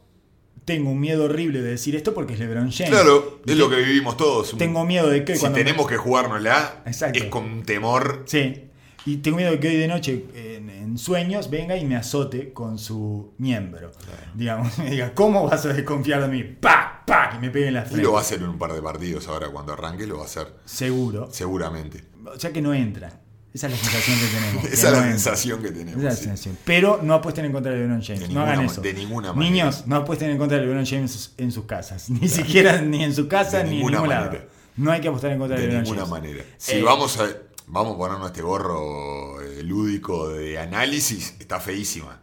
[0.65, 2.89] tengo un miedo horrible de decir esto porque es LeBron James.
[2.91, 4.57] Claro, Y es lo que vivimos todos.
[4.57, 7.19] Tengo miedo de que si cuando tenemos que jugárnosla, Exacto.
[7.19, 8.23] es con temor.
[8.25, 8.65] Sí.
[9.05, 12.51] Y tengo miedo de que hoy de noche, en, en sueños, venga y me azote
[12.53, 13.91] con su miembro.
[14.33, 16.43] Digamos, me diga, ¿cómo vas a desconfiar de mí?
[16.43, 17.03] ¡Pa!
[17.05, 17.33] ¡Pa!
[17.35, 19.27] Y me pegue en la Y lo va a hacer en un par de partidos
[19.29, 20.53] ahora cuando arranque, lo va a hacer.
[20.65, 21.29] Seguro.
[21.31, 22.03] Seguramente.
[22.25, 23.21] O sea que no entra.
[23.53, 24.63] Esa es la sensación que tenemos.
[24.73, 25.97] Esa es la sensación que Esa tenemos.
[25.99, 26.23] es la sí.
[26.23, 26.57] sensación.
[26.65, 28.21] Pero no apuesten en contra de LeBron James.
[28.21, 28.81] De no ninguna hagan eso.
[28.81, 29.51] de ninguna manera.
[29.51, 32.09] Niños, no apuesten en contra de LeBron James en sus casas.
[32.09, 34.25] Ni siquiera ni en su casa De ni en ninguna ningún lado.
[34.27, 34.47] manera.
[34.75, 36.21] No hay que apostar en contra de, De LeBron ninguna James.
[36.21, 36.43] manera.
[36.57, 37.27] Si Eh, vamos a
[37.67, 42.19] vamos a ponernos este gorro eh, lúdico de análisis, está feísima.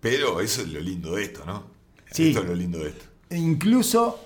[0.00, 1.64] Pero eso es lo lindo de esto, ¿no?
[2.10, 2.28] Sí.
[2.28, 3.04] Esto es lo lindo de esto.
[3.28, 4.18] E incluso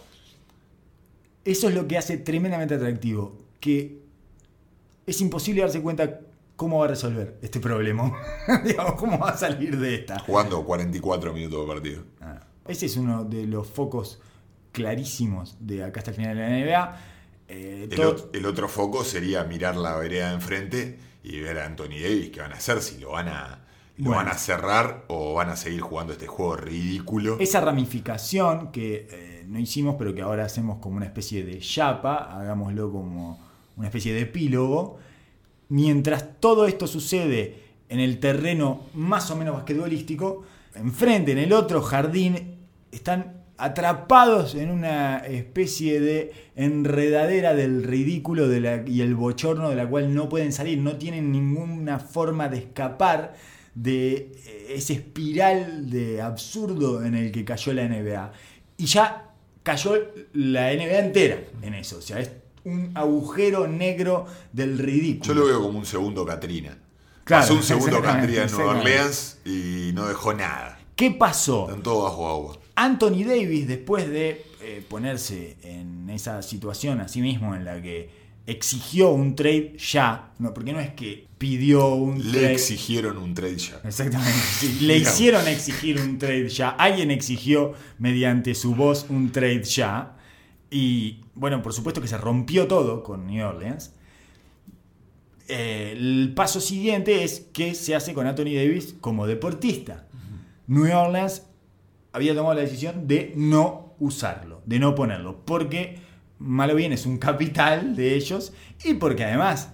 [1.45, 3.99] eso es lo que hace tremendamente atractivo, que
[5.07, 6.21] es imposible darse cuenta
[6.57, 8.13] cómo va a resolver este problema.
[8.65, 10.19] Digamos, cómo va a salir de esta.
[10.21, 12.03] Jugando 44 minutos de partido.
[12.21, 14.21] Ah, Ese es uno de los focos
[14.73, 17.01] clarísimos de acá hasta el final de la NBA.
[17.49, 21.59] Eh, El, todo- ot- el otro foco sería mirar la vereda de enfrente y ver
[21.59, 23.61] a Anthony Davis qué van a hacer, si lo van a,
[23.97, 24.17] lo Bueno.
[24.25, 27.39] van a cerrar o van a seguir jugando este juego ridículo.
[27.39, 32.17] esa ramificación que eh, no hicimos, pero que ahora hacemos como una especie de chapa,
[32.41, 33.41] hagámoslo como
[33.77, 34.99] una especie de epílogo,
[35.69, 40.45] mientras todo esto sucede en el terreno más o menos basquetbolístico,
[40.75, 42.57] enfrente, en el otro jardín,
[42.91, 48.53] están atrapados en una especie de enredadera del ridículo
[48.87, 53.35] y el bochorno de la cual no pueden salir, no tienen ninguna forma de escapar
[53.75, 58.33] de eh, ese espiral de absurdo en el que cayó la NBA.
[58.77, 59.31] Y ya
[59.63, 59.95] cayó
[60.33, 62.31] la NBA entera en eso, o sea, es
[62.65, 65.35] un agujero negro del ridículo.
[65.35, 66.77] Yo lo veo como un segundo Katrina.
[67.25, 68.79] Claro, Pasó un segundo Katrina en Nueva.
[68.79, 70.79] Orleans y no dejó nada.
[70.97, 71.67] ¿Qué pasó?
[71.69, 72.59] Están todos bajo agua.
[72.77, 78.11] Anthony Davis, después de eh, ponerse en esa situación a sí mismo en la que
[78.47, 82.53] exigió un trade ya, no, porque no es que pidió un Le trade.
[82.53, 83.81] exigieron un trade ya.
[83.85, 84.39] Exactamente.
[84.59, 84.79] sí.
[84.83, 86.71] Le hicieron exigir un trade ya.
[86.71, 90.17] Alguien exigió mediante su voz un trade ya.
[90.75, 93.95] Y bueno, por supuesto que se rompió todo con New Orleans.
[95.47, 100.09] Eh, el paso siguiente es qué se hace con Anthony Davis como deportista.
[100.67, 101.47] New Orleans
[102.13, 106.01] había tomado la decisión de no usarlo, de no ponerlo, porque
[106.41, 108.53] malo bien es un capital de ellos
[108.85, 109.69] y porque además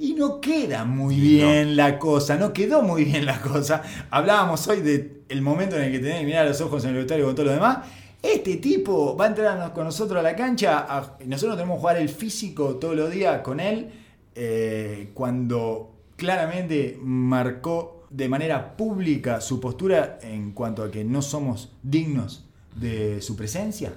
[0.00, 3.82] y no queda muy Y bien la cosa, no quedó muy bien la cosa.
[4.10, 6.90] Hablábamos hoy de el momento en el que tenés que mirar a los ojos en
[6.90, 7.86] el vestuario con todo lo demás.
[8.22, 10.86] Este tipo va a entrar con nosotros a la cancha.
[10.88, 13.90] a- nosotros tenemos que jugar el físico todos los días con él.
[14.36, 21.72] eh, cuando claramente marcó de manera pública su postura en cuanto a que no somos
[21.82, 22.44] dignos
[22.76, 23.92] de su presencia.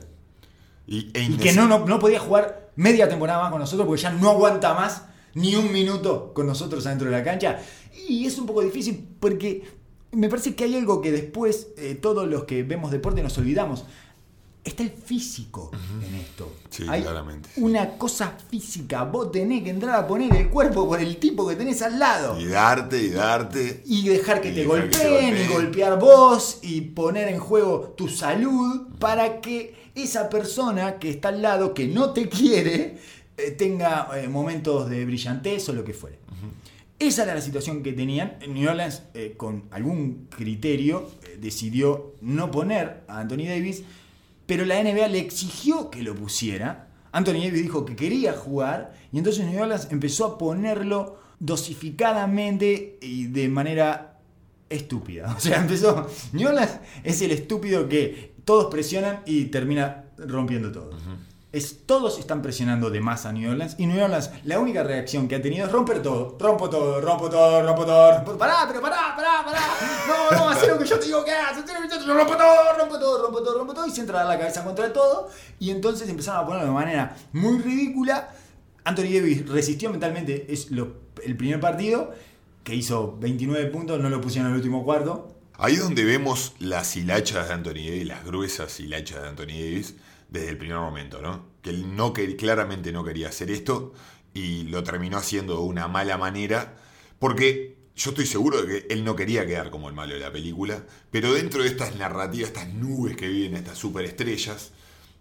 [0.87, 4.01] Y, e Y que no, no, no podía jugar media temporada más con nosotros porque
[4.01, 5.05] ya no aguanta más
[5.35, 7.59] ni un minuto con nosotros adentro de la cancha.
[8.09, 9.63] Y es un poco difícil porque
[10.11, 13.85] me parece que hay algo que después eh, todos los que vemos deporte nos olvidamos.
[14.63, 15.71] Está el físico
[16.07, 16.55] en esto.
[16.69, 17.49] Sí, Hay claramente.
[17.57, 19.03] Una cosa física.
[19.03, 22.39] Vos tenés que entrar a poner el cuerpo por el tipo que tenés al lado.
[22.39, 23.83] Y darte, y darte.
[23.85, 27.39] Y dejar que Y te dejar que te golpeen y golpear vos y poner en
[27.39, 32.97] juego tu salud para que esa persona que está al lado, que no te quiere,
[33.37, 36.19] eh, tenga eh, momentos de brillantez o lo que fuere.
[36.99, 38.37] Esa era la situación que tenían.
[38.47, 43.83] New Orleans, eh, con algún criterio, decidió no poner a Anthony Davis,
[44.53, 46.87] pero la NBA le exigió que lo pusiera.
[47.11, 53.49] Anthony Davis dijo que quería jugar y entonces New empezó a ponerlo dosificadamente y de
[53.49, 54.19] manera
[54.69, 55.33] estúpida.
[55.37, 56.07] O sea, empezó.
[56.33, 56.49] New
[57.03, 60.91] es el estúpido que todos presionan y termina rompiendo todo.
[61.53, 65.27] Es, todos están presionando de más a New Orleans y New Orleans la única reacción
[65.27, 66.35] que ha tenido es romper todo.
[66.39, 68.11] Rompo todo, rompo todo, rompo todo.
[68.11, 69.61] rompo- Pará, pero pará, pará, pará.
[70.07, 71.57] No, no, haz lo que yo te digo que hagas.
[72.05, 73.85] yo rompo todo, rompo todo, rompo todo, rompo todo.
[73.87, 75.29] Y se entra a la cabeza contra todo.
[75.59, 78.29] Y entonces empezaron a ponerlo de manera muy ridícula.
[78.83, 80.51] Anthony Davis resistió mentalmente.
[80.51, 82.11] Es lo- el primer partido
[82.63, 85.27] que hizo 29 puntos, no lo pusieron en el último cuarto.
[85.59, 89.95] Ahí es donde vemos las hilachas de Anthony Davis, las gruesas hilachas de Anthony Davis,
[90.33, 91.45] desde el primer momento, ¿no?
[91.61, 93.93] Que él no quer- claramente no quería hacer esto
[94.33, 96.75] y lo terminó haciendo de una mala manera,
[97.19, 100.31] porque yo estoy seguro de que él no quería quedar como el malo de la
[100.31, 104.71] película, pero dentro de estas narrativas, estas nubes que viven, estas superestrellas,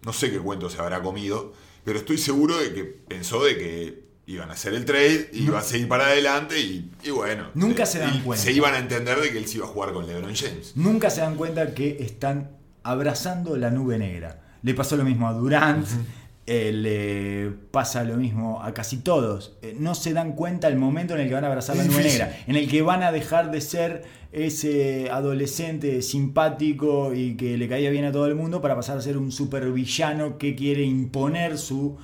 [0.04, 1.52] no sé qué cuento se habrá comido,
[1.84, 5.62] pero estoy seguro de que pensó de que iban a hacer el trade, iba a
[5.62, 7.50] seguir para adelante y, y bueno.
[7.54, 8.42] Nunca eh, se dan y cuenta.
[8.44, 10.72] Se iban a entender de que él se iba a jugar con LeBron James.
[10.74, 14.38] nunca se dan cuenta que están abrazando la nube negra.
[14.62, 15.86] Le pasó lo mismo a Durant,
[16.46, 19.56] eh, le pasa lo mismo a casi todos.
[19.62, 22.02] Eh, no se dan cuenta el momento en el que van a abrazar la nube
[22.02, 24.02] negra, en el que van a dejar de ser
[24.32, 29.02] ese adolescente simpático y que le caía bien a todo el mundo para pasar a
[29.02, 31.98] ser un supervillano que quiere imponer su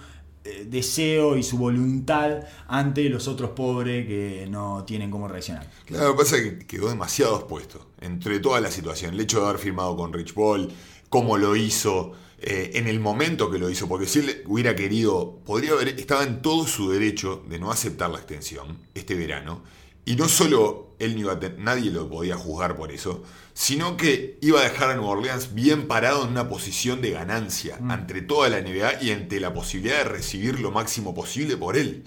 [0.45, 5.69] eh, deseo y su voluntad ante los otros pobres que no tienen cómo reaccionar.
[5.85, 9.15] Claro, lo que pasa es que quedó demasiado expuesto entre toda la situación.
[9.15, 10.71] El hecho de haber firmado con Rich Paul,
[11.09, 15.41] cómo lo hizo, eh, en el momento que lo hizo, porque si él hubiera querido,
[15.45, 19.65] podría haber, estaba en todo su derecho de no aceptar la extensión este verano.
[20.05, 23.23] Y no solo él no iba a nadie lo podía juzgar por eso,
[23.55, 27.79] sino que iba a dejar a Nueva Orleans bien parado en una posición de ganancia
[27.89, 32.05] ante toda la NBA y ante la posibilidad de recibir lo máximo posible por él.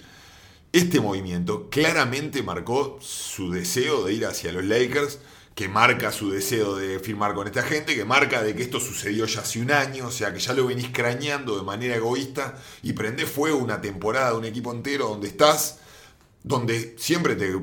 [0.72, 5.20] Este movimiento claramente marcó su deseo de ir hacia los Lakers,
[5.62, 9.28] que marca su deseo de firmar con esta gente, que marca de que esto sucedió
[9.28, 12.94] ya hace un año, o sea que ya lo venís crañando de manera egoísta y
[12.94, 15.78] prende fuego una temporada de un equipo entero donde estás,
[16.42, 17.56] donde siempre te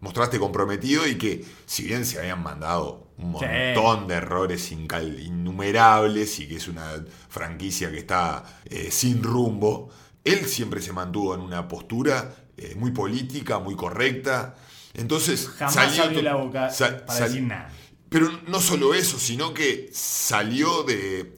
[0.00, 6.48] mostraste comprometido y que si bien se habían mandado un montón de errores innumerables y
[6.48, 9.90] que es una franquicia que está eh, sin rumbo,
[10.24, 14.56] él siempre se mantuvo en una postura eh, muy política, muy correcta.
[14.94, 17.70] Entonces Jamás salió abrió la boca sal- para sal- decir nada.
[18.10, 21.34] Pero no solo eso, sino que salió de...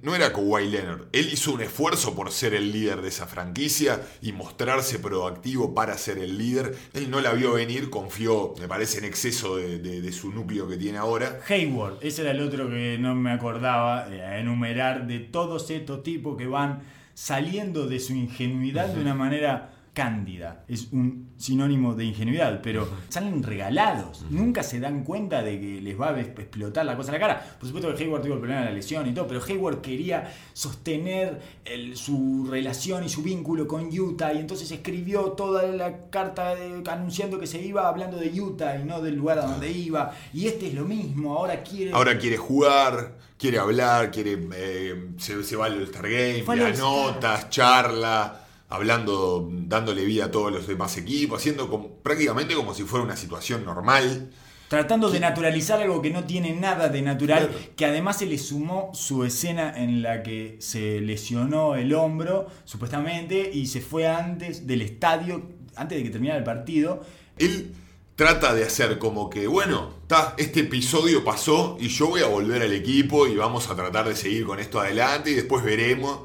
[0.00, 1.02] No era Kawhi Leonard.
[1.12, 5.98] Él hizo un esfuerzo por ser el líder de esa franquicia y mostrarse proactivo para
[5.98, 6.74] ser el líder.
[6.94, 10.66] Él no la vio venir, confió, me parece, en exceso de, de- de su núcleo
[10.66, 11.40] que tiene ahora.
[11.46, 16.02] Hayward, ese era el otro que no me acordaba, eh, a enumerar de todos estos
[16.02, 20.64] tipos que van saliendo de su ingenuidad de una manera cándida.
[20.68, 24.24] Es un sinónimo de ingenuidad, pero salen regalados.
[24.28, 27.56] Nunca se dan cuenta de que les va a explotar la cosa en la cara.
[27.58, 30.30] Por supuesto que Hayward tuvo el problema de la lesión y todo, pero Hayward quería
[30.52, 36.54] sostener el- su relación y su vínculo con Utah y entonces escribió toda la carta
[36.56, 40.12] de- anunciando que se iba hablando de Utah y no del lugar a donde iba.
[40.32, 41.92] Y este es lo mismo, ahora quiere...
[41.92, 46.60] Ahora quiere jugar, quiere hablar, quiere eh, se, se va al All-Star Game, Fue al
[46.60, 47.14] da All-Star.
[47.14, 48.43] notas, charla,
[48.74, 51.68] hablando, dándole vida a todos los demás equipos, haciendo
[52.02, 54.30] prácticamente como si fuera una situación normal.
[54.68, 57.64] Tratando de naturalizar algo que no tiene nada de natural, Claro.
[57.76, 63.50] que además se le sumó su escena en la que se lesionó el hombro, supuestamente,
[63.52, 65.42] y se fue antes del estadio,
[65.76, 67.02] antes de que terminara el partido.
[67.36, 67.74] Él
[68.16, 72.62] trata de hacer como que, bueno, ta, este episodio pasó y yo voy a volver
[72.62, 76.20] al equipo y vamos a tratar de seguir con esto adelante y después veremos.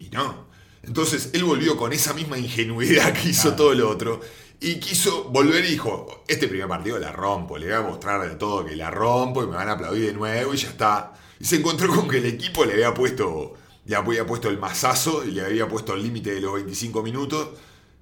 [0.00, 0.47] Y no.
[0.82, 4.20] Entonces él volvió con esa misma ingenuidad que hizo todo lo otro.
[4.60, 8.34] Y quiso volver y dijo, este primer partido la rompo, le voy a mostrar de
[8.34, 11.12] todo que la rompo y me van a aplaudir de nuevo y ya está.
[11.38, 13.54] Y se encontró con que el equipo le había puesto,
[13.84, 17.50] le había puesto el mazazo y le había puesto el límite de los 25 minutos.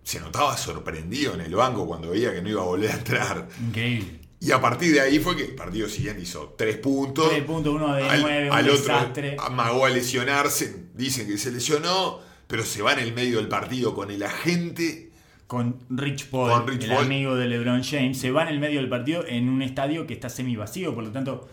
[0.03, 3.49] Se notaba sorprendido en el banco cuando veía que no iba a volver a entrar.
[3.61, 4.21] Increíble.
[4.41, 7.31] Y a partir de ahí fue que el partido siguiente hizo tres puntos.
[7.31, 9.37] 3 puntos, uno de al, 9, un al otro desastre.
[9.39, 10.89] amagó a lesionarse.
[10.95, 15.11] Dicen que se lesionó, pero se va en el medio del partido con el agente.
[15.47, 17.05] con Rich Paul, Con Rich el Paul.
[17.05, 20.15] amigo de LeBron James, se va en el medio del partido en un estadio que
[20.15, 21.49] está semi vacío, por lo tanto,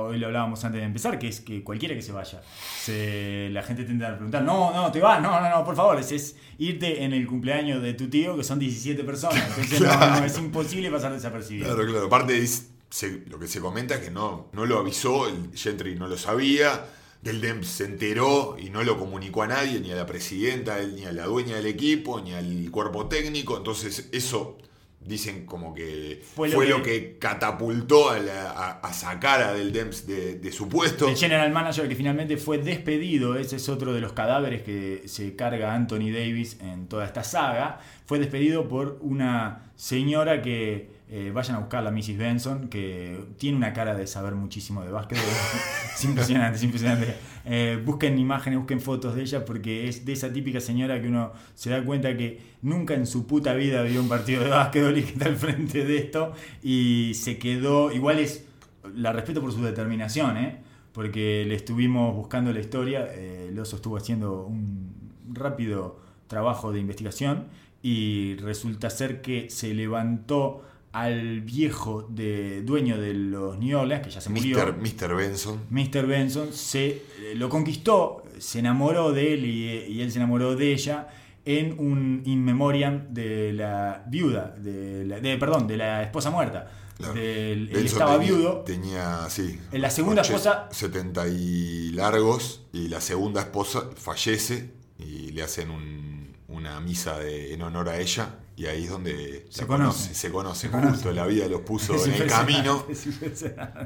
[0.00, 2.40] hoy lo hablábamos antes de empezar, que es que cualquiera que se vaya,
[2.80, 5.98] se- la gente tendrá que preguntar, no, no, te vas, no, no, no, por favor,
[6.00, 10.20] es, es irte en el cumpleaños de tu tío, que son 17 personas, entonces no,
[10.20, 11.66] no, es imposible pasar desapercibido.
[11.74, 12.06] Claro, claro.
[12.06, 15.94] Aparte, es- se- lo que se comenta es que no, no lo avisó, el Gentry
[15.94, 16.86] no lo sabía.
[17.22, 21.04] Del Dem se enteró y no lo comunicó a nadie, ni a la presidenta, ni
[21.04, 23.56] a la dueña del equipo, ni al cuerpo técnico.
[23.56, 24.58] Entonces, eso
[25.04, 29.52] dicen como que Fue fue, lo lo, que- catapultó a, la- a- a sacar a
[29.52, 31.08] Del Dems de, de su puesto.
[31.08, 35.34] El general manager que finalmente fue despedido, ese es otro de los cadáveres que se
[35.36, 41.56] carga Anthony Davis en toda esta saga, fue despedido por una señora que, eh, vayan
[41.56, 42.16] a buscar a Mrs.
[42.16, 45.18] Benson, que tiene una cara de saber muchísimo de básquet.
[45.94, 47.14] es impresionante, es impresionante.
[47.44, 51.34] Eh, busquen imágenes, busquen fotos de ella, porque es de esa típica señora que uno
[51.54, 55.02] se da cuenta que nunca en su puta vida vio un partido de básquetbol y
[55.02, 56.32] que está al frente de esto,
[56.62, 58.46] y se quedó, igual es
[58.94, 60.60] la respeto por su determinación, ¿eh?
[60.94, 67.48] porque le estuvimos buscando la historia, eh, el estuvo haciendo un rápido trabajo de investigación
[67.82, 70.62] y resulta ser que se levantó
[70.92, 74.58] al viejo de, dueño de los New Orleans, que ya se murió.
[74.58, 74.76] Mr.
[74.78, 75.14] Mr.
[75.16, 75.60] Benson.
[75.70, 76.06] Mr.
[76.06, 77.02] Benson se eh,
[77.34, 81.08] lo conquistó, se enamoró de él y, y él se enamoró de ella
[81.44, 86.70] en un in memoriam de la viuda, de, la- de- perdón, de la esposa muerta.
[86.98, 87.14] Claro.
[87.14, 88.58] Del- él estaba tenía- viudo.
[88.60, 89.58] Tenía, sí.
[89.72, 92.64] En la segunda esposa- 70 y largos.
[92.72, 97.98] Y la segunda esposa fallece y le hacen un- una misa de- en honor a
[97.98, 98.36] ella.
[98.54, 100.14] Y ahí es donde Se conoce.
[100.14, 100.60] se conoce.
[100.66, 100.90] Se conoce.
[100.92, 102.84] Justo la vida los puso Es en el camino.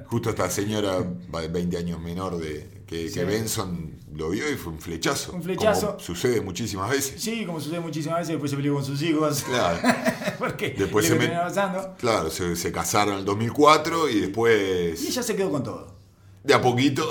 [0.06, 0.98] Justo esta señora,
[1.34, 3.14] va- 20 años menor de que, Sí.
[3.14, 5.32] que Benson, lo vio y fue un flechazo.
[5.32, 5.86] Un flechazo.
[5.88, 7.22] Como sucede muchísimas veces.
[7.22, 9.42] Sí, como sucede muchísimas veces, después se peleó con sus hijos.
[9.44, 9.78] Claro.
[10.38, 11.96] Porque Después es se met-.
[11.98, 15.94] Claro, se, se casaron en el 2004 y después, Y ella se quedó con todo.
[16.42, 17.08] de a poquito,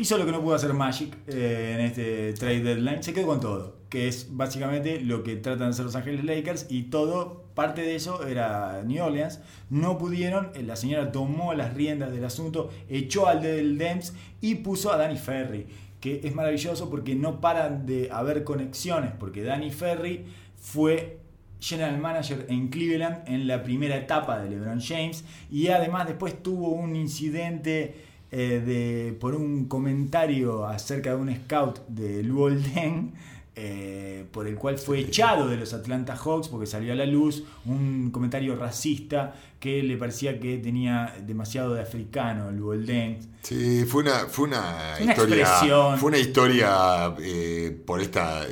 [0.00, 3.40] Hizo lo que no pudo hacer Magic eh, en este trade deadline, se quedó con
[3.40, 7.82] todo, que es básicamente lo que tratan de hacer Los Ángeles Lakers y todo, parte
[7.82, 9.40] de eso era New Orleans.
[9.70, 14.54] No pudieron, eh, la señora tomó las riendas del asunto, echó al del Dems y
[14.54, 15.66] puso a Danny Ferry,
[16.00, 20.26] que es maravilloso porque no paran de haber conexiones, porque Danny Ferry
[20.60, 21.18] fue
[21.58, 26.68] general manager en Cleveland en la primera etapa de LeBron James y además después tuvo
[26.68, 33.12] un incidente eh, de, por un comentario acerca de un scout de Luol Deng
[33.60, 37.42] eh, por el cual fue echado de los Atlanta Hawks porque salió a la luz
[37.64, 43.18] un comentario racista que le parecía que tenía demasiado de africano Deng.
[43.42, 45.42] Sí, fue una, fue una, Una historia.
[45.42, 45.98] expresión.
[45.98, 48.46] Fue una historia eh, por esta.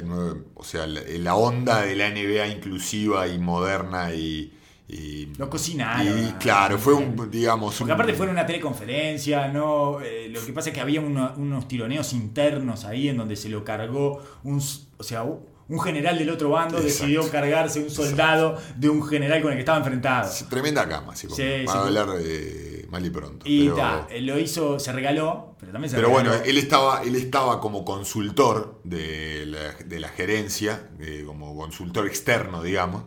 [0.54, 4.52] O sea, la, la onda de la NBA inclusiva y moderna y.
[4.88, 6.06] y- Lo cocinaron.
[6.28, 7.74] y claro, fue un, digamos.
[7.76, 10.00] Porque un- aparte fue una teleconferencia, ¿no?
[10.00, 13.48] Eh, lo que pasa es que había uno- unos tironeos internos ahí en donde se
[13.48, 14.62] lo cargó un,
[14.98, 15.24] o sea,
[15.68, 16.84] un general del otro bando Exacto.
[17.04, 20.30] decidió cargarse un soldado de un general con el que estaba enfrentado.
[20.30, 21.86] Sí, Tremenda cama, como, Sí, para sí.
[21.88, 23.44] hablar eh, mal y pronto.
[23.48, 26.30] Y pero, ta, eh, lo hizo, se regaló, pero también se pero regaló.
[26.30, 32.06] bueno, él estaba, él estaba como consultor de la, de la gerencia, eh, como consultor
[32.06, 33.02] externo, digamos.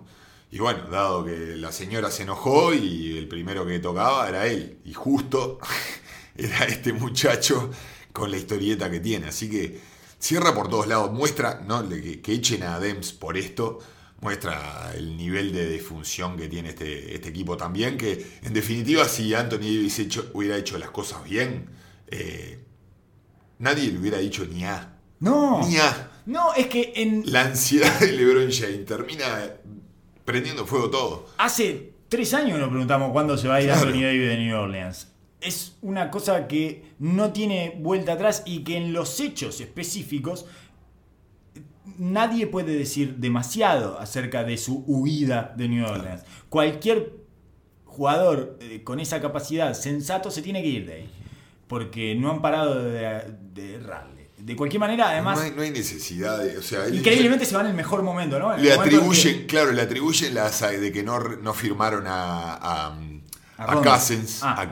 [0.51, 4.79] Y bueno, dado que la señora se enojó y el primero que tocaba era él.
[4.83, 5.59] Y justo
[6.35, 7.69] era este muchacho
[8.11, 9.27] con la historieta que tiene.
[9.27, 9.79] Así que
[10.17, 11.11] cierra por todos lados.
[11.11, 11.87] Muestra, ¿no?
[11.87, 13.79] Que, que echen a Dems por esto.
[14.21, 17.95] Muestra el nivel de defunción que tiene este, este equipo también.
[17.97, 21.69] Que en definitiva, si Anthony Davis hecho- hubiera hecho las cosas bien,
[22.07, 22.59] eh,
[23.59, 24.95] nadie le hubiera dicho ni a.
[25.19, 26.11] No, Ni a.
[26.25, 29.53] no, es que en, La ansiedad de LeBron James termina
[30.29, 31.25] prendiendo fuego todo.
[31.37, 33.87] hace tres años nos preguntamos cuándo se va a ir Claro.
[33.87, 35.07] Anthony Davis de New Orleans.
[35.41, 40.45] Es una cosa que no tiene vuelta atrás y que en los hechos específicos
[41.97, 46.23] nadie puede decir demasiado acerca de su huida de New Orleans.
[46.49, 47.13] Cualquier
[47.85, 51.09] jugador eh, con esa capacidad sensato se tiene que ir de ahí.
[51.67, 53.23] Porque no han parado de,
[53.53, 54.18] de errarle.
[54.39, 56.57] De cualquier manera, además, no, hay, no hay necesidad de.
[56.57, 58.53] O sea, él- increíblemente se va en el mejor momento, ¿no?
[58.55, 62.87] En Le atribuyen, que- claro, le atribuyen las de que no, no firmaron a, a,
[63.57, 63.65] A a.
[64.41, 64.63] Ah, a.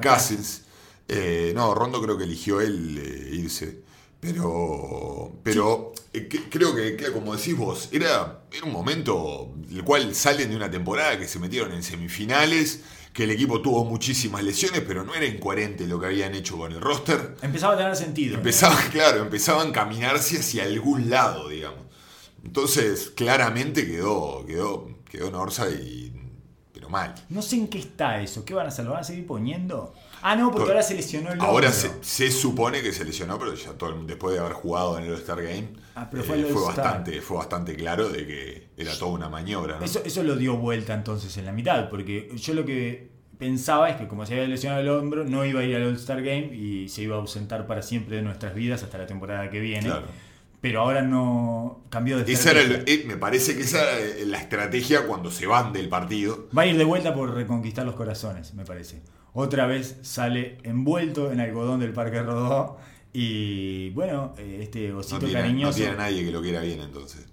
[1.10, 3.82] Eh, no, Rondo creo que eligió él eh, irse.
[4.20, 9.84] Pero, pero eh, que- creo que, claro, como decís vos, era, era un momento el
[9.84, 12.82] cual salen de una temporada que se metieron en semifinales,
[13.18, 16.72] que el equipo tuvo muchísimas lesiones, pero no era incoherente lo que habían hecho con
[16.72, 17.36] el roster.
[17.42, 18.36] Empezaba a tener sentido.
[18.36, 21.80] Empezaban, claro, empezaban a caminarse hacia algún lado, digamos.
[22.46, 26.14] Entonces, claramente quedó, quedó, quedó Norsa y.
[26.72, 27.16] pero mal.
[27.30, 28.46] No sé en qué está eso.
[28.46, 28.86] ¿Qué van a hacer?
[28.86, 29.96] ¿Lo van a seguir poniendo?
[30.30, 33.54] Ah, no, porque ahora se lesionó el Ahora se, se supone que se lesionó, pero
[33.56, 36.36] ya todo, el- después de haber jugado en el All-Star Game, eh, Ah, pero fue
[36.36, 39.80] el fue, bastante, fue bastante claro de que era toda una maniobra.
[39.80, 39.86] ¿no?
[39.86, 43.96] Eso, eso lo dio vuelta entonces en la mitad, porque yo lo que pensaba es
[43.96, 46.90] que como se había lesionado el hombro, no iba a ir al All-Star Game y
[46.90, 49.88] se iba a ausentar para siempre de nuestras vidas hasta la temporada que viene.
[49.88, 50.08] Claro.
[50.60, 53.04] Pero ahora no cambió de Esa era el- estrategia.
[53.04, 56.48] eh, me parece que esa era la estrategia cuando se van del partido.
[56.58, 59.02] Va a ir de vuelta por reconquistar los corazones, me parece.
[59.34, 62.78] Otra vez sale envuelto en algodón del Parque Rodó
[63.14, 66.80] y bueno, eh, este No osito tiene, no cariñoso tiene nadie que lo quiera bien,
[66.82, 67.28] entonces.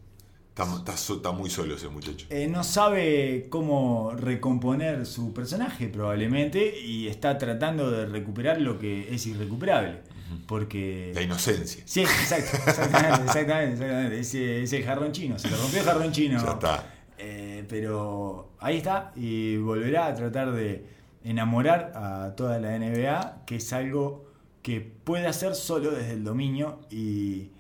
[0.51, 2.27] Está, está está muy solo ese muchacho.
[2.31, 9.13] eh, no sabe cómo recomponer su personaje probablemente y está tratando de recuperar lo que
[9.13, 10.01] es irrecuperable.
[10.47, 11.13] Porque...
[11.15, 11.83] La inocencia.
[11.87, 14.63] Sí, exacto, exactamente, exactamente, exactamente.
[14.63, 16.43] Ese jarrón chino, se le rompió el jarrón chino.
[16.43, 16.87] Ya está.
[17.19, 20.85] Eh, pero ahí está y volverá a tratar de
[21.25, 24.31] enamorar a toda la NBA, que es algo
[24.63, 27.51] que puede hacer solo desde el dominio y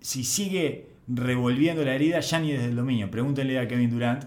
[0.00, 3.10] si sigue revolviendo la herida, ya ni desde el dominio.
[3.10, 4.24] Pregúntenle a Kevin Durant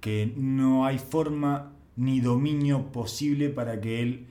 [0.00, 4.26] que no hay forma ni dominio posible para que él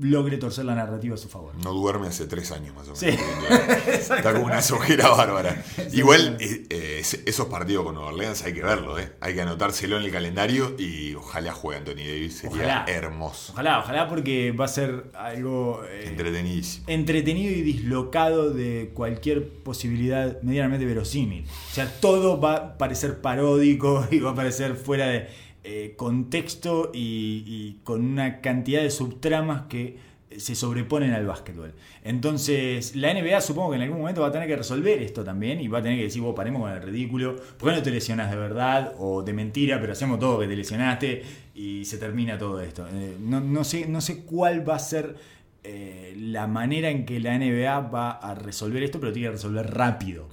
[0.00, 1.54] logre torcer la narrativa a su favor.
[1.62, 2.98] No duerme hace tres años más o menos.
[2.98, 3.08] Sí.
[3.90, 5.62] Está con una sojera bárbara.
[5.92, 9.12] Igual eh, eh, es- esos partidos con Nueva Orleans hay que verlo, ¿eh?
[9.20, 12.38] Hay que anotárselo en el calendario y ojalá juegue Anthony Davis.
[12.38, 12.84] Sería Ojalá.
[12.88, 13.52] hermoso.
[13.52, 16.84] Ojalá, ojalá porque va a ser algo eh, Entretenidísimo.
[16.88, 21.44] entretenido y dislocado de cualquier posibilidad medianamente verosímil.
[21.70, 25.28] O sea, todo va a parecer paródico y va a parecer fuera de
[25.64, 31.74] eh, contexto y, y con una cantidad de subtramas que se sobreponen al básquetbol.
[32.02, 35.60] Entonces, la NBA supongo que en algún momento va a tener que resolver esto también
[35.60, 37.90] y va a tener que decir, vos paremos con el ridículo, ¿por qué no te
[37.90, 41.22] lesionás de verdad o de mentira, pero hacemos todo que te lesionaste
[41.54, 42.86] y se termina todo esto?
[42.92, 45.16] Eh, no, no sé, no sé cuál va a ser
[45.62, 49.72] eh, la manera en que la NBA va a resolver esto, pero tiene que resolver
[49.72, 50.28] rápido.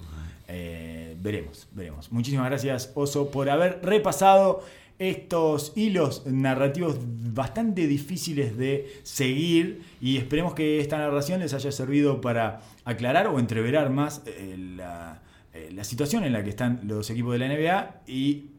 [0.48, 2.12] Eh, veremos, veremos.
[2.12, 4.62] Muchísimas gracias, Oso, por haber repasado
[4.98, 12.20] estos hilos narrativos bastante difíciles de seguir y esperemos que esta narración les haya servido
[12.20, 15.22] para aclarar o entreverar más eh, la,
[15.52, 18.52] eh, la situación en la que están los equipos de la NBA y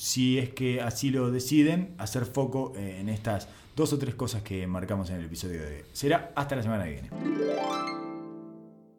[0.00, 4.42] si es que así lo deciden, hacer foco eh, en estas dos o tres cosas
[4.42, 5.82] que marcamos en el episodio de hoy.
[5.92, 8.09] Será hasta la semana que viene.